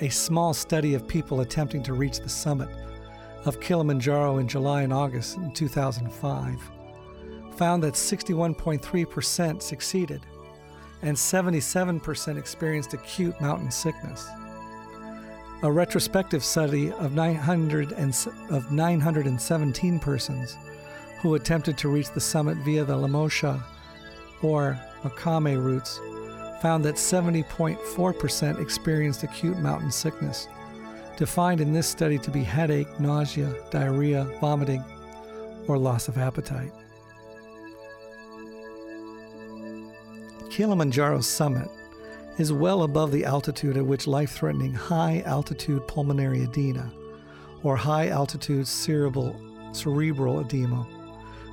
A 0.00 0.08
small 0.08 0.54
study 0.54 0.94
of 0.94 1.08
people 1.08 1.40
attempting 1.40 1.82
to 1.82 1.92
reach 1.92 2.20
the 2.20 2.28
summit 2.28 2.68
of 3.44 3.60
Kilimanjaro 3.60 4.38
in 4.38 4.46
July 4.46 4.82
and 4.82 4.92
August 4.92 5.36
in 5.36 5.52
2005 5.52 6.70
found 7.56 7.82
that 7.82 7.94
61.3% 7.94 9.60
succeeded 9.60 10.22
and 11.02 11.16
77% 11.16 12.38
experienced 12.38 12.94
acute 12.94 13.38
mountain 13.40 13.70
sickness. 13.70 14.28
A 15.62 15.70
retrospective 15.70 16.42
study 16.42 16.90
of, 16.92 17.12
900 17.12 17.92
and, 17.92 18.16
of 18.48 18.72
917 18.72 19.98
persons 19.98 20.56
who 21.20 21.34
attempted 21.34 21.76
to 21.78 21.90
reach 21.90 22.10
the 22.10 22.20
summit 22.20 22.56
via 22.58 22.82
the 22.82 22.94
Lemosho 22.94 23.62
or 24.40 24.80
Machame 25.02 25.62
routes 25.62 26.00
found 26.62 26.82
that 26.84 26.94
70.4% 26.94 28.58
experienced 28.58 29.22
acute 29.22 29.58
mountain 29.58 29.90
sickness, 29.90 30.48
defined 31.18 31.60
in 31.60 31.74
this 31.74 31.86
study 31.86 32.16
to 32.18 32.30
be 32.30 32.42
headache, 32.42 32.98
nausea, 32.98 33.54
diarrhea, 33.70 34.24
vomiting, 34.40 34.82
or 35.68 35.76
loss 35.76 36.08
of 36.08 36.16
appetite. 36.16 36.72
Kilimanjaro's 40.48 41.26
summit 41.26 41.68
is 42.40 42.54
well 42.54 42.84
above 42.84 43.12
the 43.12 43.26
altitude 43.26 43.76
at 43.76 43.84
which 43.84 44.06
life 44.06 44.30
threatening 44.32 44.72
high 44.72 45.22
altitude 45.26 45.86
pulmonary 45.86 46.44
edema, 46.44 46.90
or 47.62 47.76
high 47.76 48.08
altitude 48.08 48.66
cerebral, 48.66 49.36
cerebral 49.72 50.40
edema, 50.40 50.86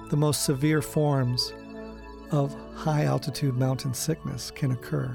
the 0.09 0.15
most 0.15 0.45
severe 0.45 0.81
forms 0.81 1.51
of 2.31 2.55
high 2.73 3.03
altitude 3.03 3.57
mountain 3.57 3.93
sickness 3.93 4.49
can 4.49 4.71
occur. 4.71 5.13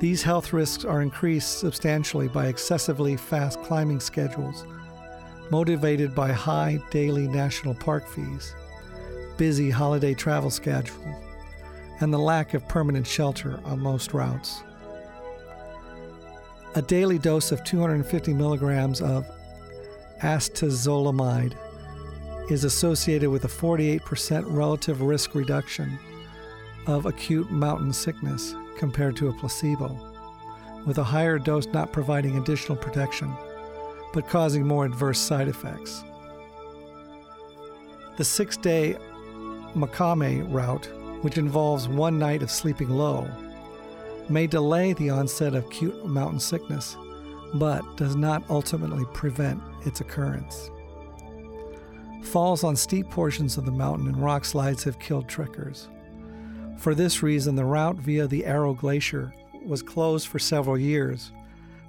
These 0.00 0.22
health 0.22 0.54
risks 0.54 0.86
are 0.86 1.02
increased 1.02 1.58
substantially 1.58 2.28
by 2.28 2.46
excessively 2.46 3.18
fast 3.18 3.62
climbing 3.62 4.00
schedules, 4.00 4.64
motivated 5.50 6.14
by 6.14 6.32
high 6.32 6.80
daily 6.90 7.28
national 7.28 7.74
park 7.74 8.08
fees, 8.08 8.54
busy 9.36 9.68
holiday 9.68 10.14
travel 10.14 10.48
schedule, 10.48 11.29
and 12.00 12.12
the 12.12 12.18
lack 12.18 12.54
of 12.54 12.66
permanent 12.68 13.06
shelter 13.06 13.60
on 13.64 13.78
most 13.78 14.12
routes. 14.12 14.62
A 16.74 16.82
daily 16.82 17.18
dose 17.18 17.52
of 17.52 17.64
250 17.64 18.32
milligrams 18.32 19.00
of 19.00 19.26
acetazolamide 20.22 21.56
is 22.50 22.64
associated 22.64 23.30
with 23.30 23.44
a 23.44 23.48
48% 23.48 24.44
relative 24.46 25.02
risk 25.02 25.34
reduction 25.34 25.98
of 26.86 27.06
acute 27.06 27.50
mountain 27.50 27.92
sickness 27.92 28.54
compared 28.78 29.16
to 29.16 29.28
a 29.28 29.32
placebo, 29.32 29.96
with 30.86 30.98
a 30.98 31.04
higher 31.04 31.38
dose 31.38 31.66
not 31.66 31.92
providing 31.92 32.38
additional 32.38 32.76
protection 32.76 33.34
but 34.12 34.28
causing 34.28 34.66
more 34.66 34.84
adverse 34.84 35.18
side 35.18 35.48
effects. 35.48 36.04
The 38.16 38.24
six 38.24 38.56
day 38.56 38.96
Machame 39.74 40.52
route, 40.52 40.88
which 41.22 41.38
involves 41.38 41.88
one 41.88 42.18
night 42.18 42.42
of 42.42 42.50
sleeping 42.50 42.90
low, 42.90 43.28
may 44.28 44.46
delay 44.46 44.92
the 44.92 45.10
onset 45.10 45.54
of 45.54 45.64
acute 45.64 46.06
mountain 46.06 46.40
sickness, 46.40 46.96
but 47.54 47.82
does 47.96 48.16
not 48.16 48.44
ultimately 48.48 49.04
prevent 49.12 49.60
its 49.84 50.00
occurrence. 50.00 50.70
Falls 52.22 52.64
on 52.64 52.76
steep 52.76 53.10
portions 53.10 53.56
of 53.56 53.64
the 53.64 53.72
mountain 53.72 54.06
and 54.06 54.22
rock 54.22 54.44
slides 54.44 54.84
have 54.84 54.98
killed 54.98 55.28
trekkers. 55.28 55.88
For 56.78 56.94
this 56.94 57.22
reason, 57.22 57.56
the 57.56 57.64
route 57.64 57.96
via 57.96 58.26
the 58.26 58.44
Arrow 58.44 58.74
Glacier 58.74 59.34
was 59.64 59.82
closed 59.82 60.28
for 60.28 60.38
several 60.38 60.78
years, 60.78 61.32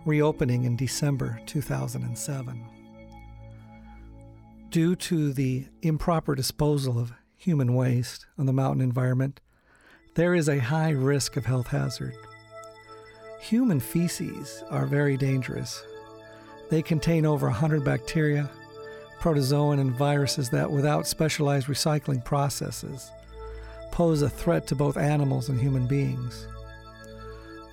reopening 0.06 0.64
in 0.64 0.76
December 0.76 1.40
2007. 1.46 2.66
Due 4.70 4.96
to 4.96 5.34
the 5.34 5.66
improper 5.82 6.34
disposal 6.34 6.98
of 6.98 7.14
human 7.42 7.74
waste 7.74 8.28
on 8.38 8.46
the 8.46 8.54
mountain 8.54 8.84
environment, 8.84 9.42
there 10.14 10.36
is 10.36 10.48
a 10.48 10.60
high 10.60 10.92
risk 10.92 11.38
of 11.38 11.46
health 11.48 11.66
hazard. 11.66 12.14
Human 13.40 13.80
feces 13.80 14.64
are 14.70 14.86
very 14.86 15.18
dangerous. 15.18 15.84
They 16.70 16.84
contain 16.84 17.26
over 17.26 17.48
100 17.48 17.84
bacteria, 17.84 18.48
protozoan, 19.20 19.80
and 19.80 19.92
viruses 19.92 20.52
that, 20.52 20.70
without 20.70 21.08
specialized 21.08 21.66
recycling 21.66 22.24
processes, 22.24 23.10
pose 23.90 24.22
a 24.22 24.30
threat 24.30 24.68
to 24.68 24.76
both 24.76 24.96
animals 24.96 25.50
and 25.50 25.60
human 25.60 25.88
beings. 25.88 26.48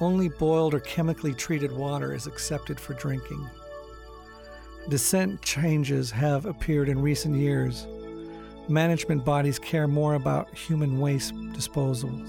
Only 0.00 0.30
boiled 0.30 0.72
or 0.72 0.80
chemically 0.80 1.34
treated 1.34 1.72
water 1.72 2.14
is 2.14 2.26
accepted 2.26 2.80
for 2.80 2.94
drinking. 2.94 3.46
Descent 4.88 5.42
changes 5.42 6.10
have 6.10 6.46
appeared 6.46 6.88
in 6.88 7.02
recent 7.02 7.36
years. 7.36 7.86
Management 8.68 9.24
bodies 9.24 9.58
care 9.58 9.88
more 9.88 10.14
about 10.14 10.54
human 10.54 11.00
waste 11.00 11.34
disposals. 11.52 12.28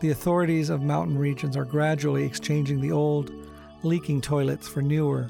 The 0.00 0.10
authorities 0.10 0.70
of 0.70 0.82
mountain 0.82 1.18
regions 1.18 1.56
are 1.56 1.64
gradually 1.64 2.24
exchanging 2.24 2.80
the 2.80 2.92
old, 2.92 3.32
leaking 3.82 4.20
toilets 4.20 4.68
for 4.68 4.82
newer, 4.82 5.28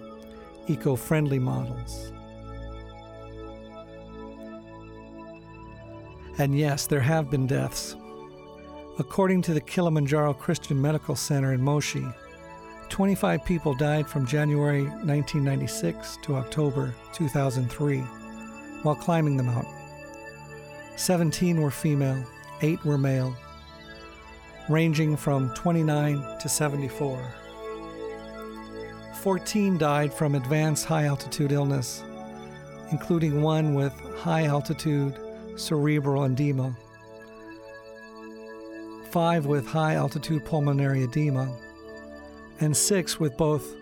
eco 0.69 0.97
friendly 0.97 1.39
models. 1.39 2.13
And 6.39 6.59
yes, 6.59 6.87
there 6.87 7.01
have 7.01 7.31
been 7.31 7.47
deaths. 7.47 7.97
According 8.99 9.43
to 9.43 9.55
the 9.55 9.61
Kilimanjaro 9.61 10.35
Christian 10.35 10.81
Medical 10.81 11.17
Center 11.17 11.55
in 11.55 11.63
Moshi, 11.63 12.05
25 12.91 13.45
people 13.47 13.75
died 13.75 14.07
from 14.07 14.27
January 14.27 14.83
1996 14.83 16.19
to 16.23 16.35
October 16.35 16.95
2003 17.15 17.99
while 18.83 18.95
climbing 18.95 19.39
the 19.39 19.43
mountain. 19.43 19.82
17 20.97 21.61
were 21.61 21.71
female, 21.71 22.25
8 22.61 22.85
were 22.85 22.99
male, 22.99 23.37
ranging 24.69 25.17
from 25.17 25.53
29 25.55 26.39
to 26.41 26.49
74. 26.49 27.35
14 29.23 29.79
died 29.79 30.13
from 30.13 30.35
advanced 30.35 30.85
high 30.85 31.05
altitude 31.05 31.53
illness, 31.53 32.03
including 32.91 33.41
one 33.41 33.75
with 33.75 33.93
high 34.17 34.47
altitude 34.47 35.17
cerebral 35.57 36.25
edema, 36.25 36.77
five 39.11 39.47
with 39.47 39.67
high 39.67 39.95
altitude 39.95 40.45
pulmonary 40.45 41.05
edema, 41.05 41.57
and 42.61 42.77
six 42.77 43.21
with 43.21 43.37
both 43.37 43.75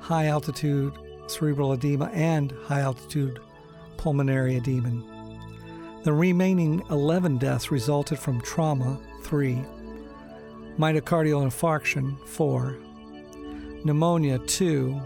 high 0.00 0.26
altitude 0.26 0.92
cerebral 1.26 1.72
edema 1.72 2.06
and 2.12 2.52
high 2.64 2.80
altitude 2.80 3.38
pulmonary 3.96 4.56
edema. 4.56 5.09
The 6.02 6.12
remaining 6.14 6.82
11 6.90 7.36
deaths 7.36 7.70
resulted 7.70 8.18
from 8.18 8.40
trauma, 8.40 8.98
3, 9.22 9.62
myocardial 10.78 11.44
infarction, 11.44 12.18
4, 12.26 12.78
pneumonia, 13.84 14.38
2, 14.38 14.98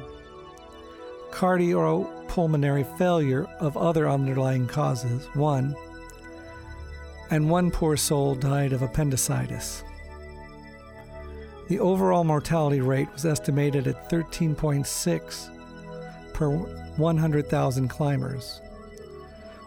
cardiopulmonary 1.33 2.97
failure 2.97 3.45
of 3.59 3.77
other 3.77 4.09
underlying 4.09 4.69
causes, 4.69 5.27
1, 5.35 5.75
and 7.31 7.51
one 7.51 7.73
poor 7.73 7.97
soul 7.97 8.37
died 8.37 8.73
of 8.73 8.83
appendicitis. 8.83 9.83
The 11.67 11.81
overall 11.81 12.23
mortality 12.23 12.81
rate 12.81 13.13
was 13.13 13.27
estimated 13.27 13.89
at 13.89 14.09
13.6 14.11 16.33
per 16.33 16.51
100,000 16.51 17.89
climbers, 17.89 18.61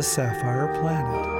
The 0.00 0.04
Sapphire 0.04 0.66
Planet. 0.80 1.39